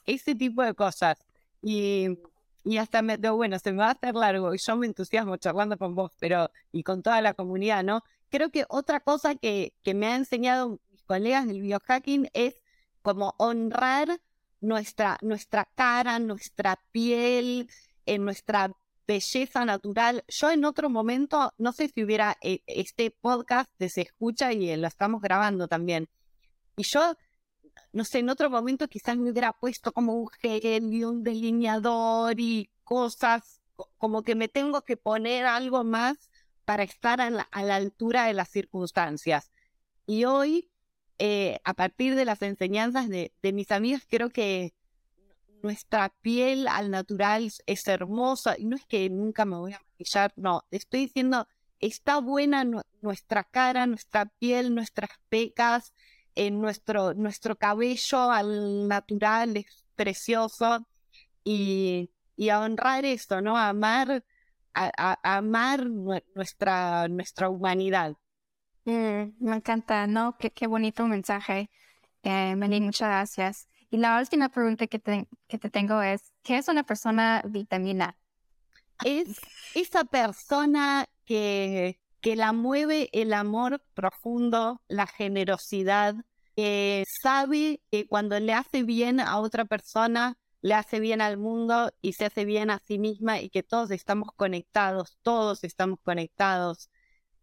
[0.06, 1.18] ese tipo de cosas.
[1.62, 2.20] Y,
[2.64, 5.38] y hasta me digo, bueno, se me va a hacer largo y yo me entusiasmo
[5.38, 8.04] charlando con vos, pero y con toda la comunidad, ¿no?
[8.30, 12.62] Creo que otra cosa que, que me ha enseñado mis colegas del biohacking es
[13.02, 14.20] como honrar
[14.62, 17.70] nuestra, nuestra cara, nuestra piel,
[18.06, 18.72] en nuestra
[19.10, 20.24] belleza natural.
[20.28, 24.76] Yo en otro momento, no sé si hubiera eh, este podcast de se escucha y
[24.78, 26.07] lo estamos grabando también.
[26.78, 27.16] Y yo,
[27.91, 32.39] no sé, en otro momento quizás me hubiera puesto como un gel y un delineador
[32.39, 33.62] y cosas
[33.97, 36.30] como que me tengo que poner algo más
[36.66, 39.51] para estar a la, altura de las circunstancias.
[40.05, 40.70] Y hoy,
[41.18, 44.76] eh, a partir de las enseñanzas de, mis amigas, creo que
[45.62, 48.55] nuestra piel al natural es hermosa.
[48.57, 51.47] Y no es que nunca me voy a maquillar, no, estoy diciendo,
[51.80, 52.66] está buena
[53.01, 55.93] nuestra cara, nuestra piel, nuestras pecas,
[56.36, 60.86] eh, nuestro, nuestro cabello al natural es precioso.
[61.43, 63.57] Y, y a honrar esto, ¿no?
[63.57, 64.24] Amar,
[64.74, 68.16] a, amar nuestra, nuestra humanidad.
[68.86, 70.38] Mm, me encanta, ¿no?
[70.38, 71.70] Qué, qué bonito mensaje.
[72.24, 73.68] Eh, muchas gracias.
[73.89, 78.17] Y la última pregunta que te, que te tengo es, ¿qué es una persona vitamina?
[79.03, 79.39] Es
[79.73, 86.15] esa persona que, que la mueve el amor profundo, la generosidad,
[86.55, 91.91] que sabe que cuando le hace bien a otra persona, le hace bien al mundo
[92.01, 96.89] y se hace bien a sí misma y que todos estamos conectados, todos estamos conectados.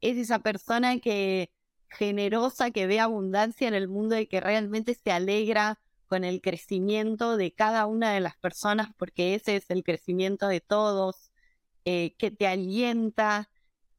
[0.00, 1.50] Es esa persona que
[1.88, 7.36] generosa, que ve abundancia en el mundo y que realmente se alegra con el crecimiento
[7.36, 11.32] de cada una de las personas, porque ese es el crecimiento de todos,
[11.84, 13.50] eh, que te alienta,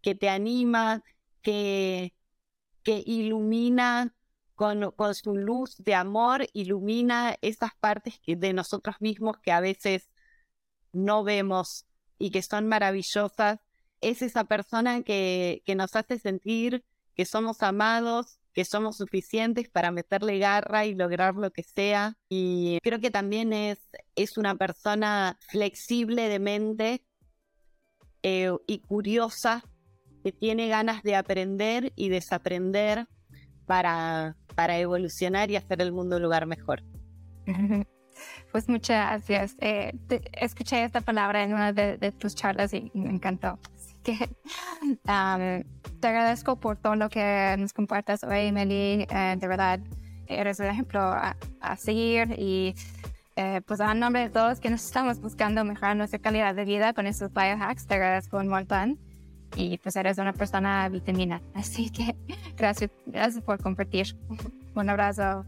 [0.01, 1.03] que te anima,
[1.41, 2.13] que,
[2.83, 4.15] que ilumina
[4.55, 10.09] con, su luz de amor, ilumina esas partes de nosotros mismos que a veces
[10.91, 11.85] no vemos
[12.17, 13.59] y que son maravillosas.
[14.01, 16.83] Es esa persona que, que nos hace sentir
[17.15, 22.15] que somos amados, que somos suficientes para meterle garra y lograr lo que sea.
[22.27, 23.77] Y creo que también es,
[24.15, 27.05] es una persona flexible de mente
[28.23, 29.63] eh, y curiosa,
[30.23, 33.05] que tiene ganas de aprender y desaprender
[33.67, 36.83] para, para evolucionar y hacer el mundo un lugar mejor.
[38.51, 39.55] Pues muchas gracias.
[39.61, 39.93] Eh,
[40.33, 43.59] escuché esta palabra en una de, tus charlas y me encantó.
[44.07, 44.29] Que
[45.99, 49.05] te agradezco por todo lo que nos compartas hoy, Meli.
[49.09, 49.81] Eh, de verdad,
[50.27, 51.35] eres un ejemplo a,
[51.75, 52.73] seguir y
[53.35, 56.93] eh, pues a nombre de todos que nos estamos buscando mejorar nuestra calidad de vida
[56.93, 58.97] con estos biohacks, te agradezco un montón
[59.57, 61.41] y pues eres una persona vitamina.
[61.53, 62.15] Así que
[62.57, 64.15] gracias, gracias por compartir.
[64.75, 65.45] Un abrazo.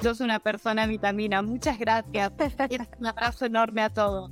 [0.00, 1.40] Sos una persona vitamina.
[1.40, 2.30] Muchas gracias.
[3.00, 4.30] un abrazo enorme a todos.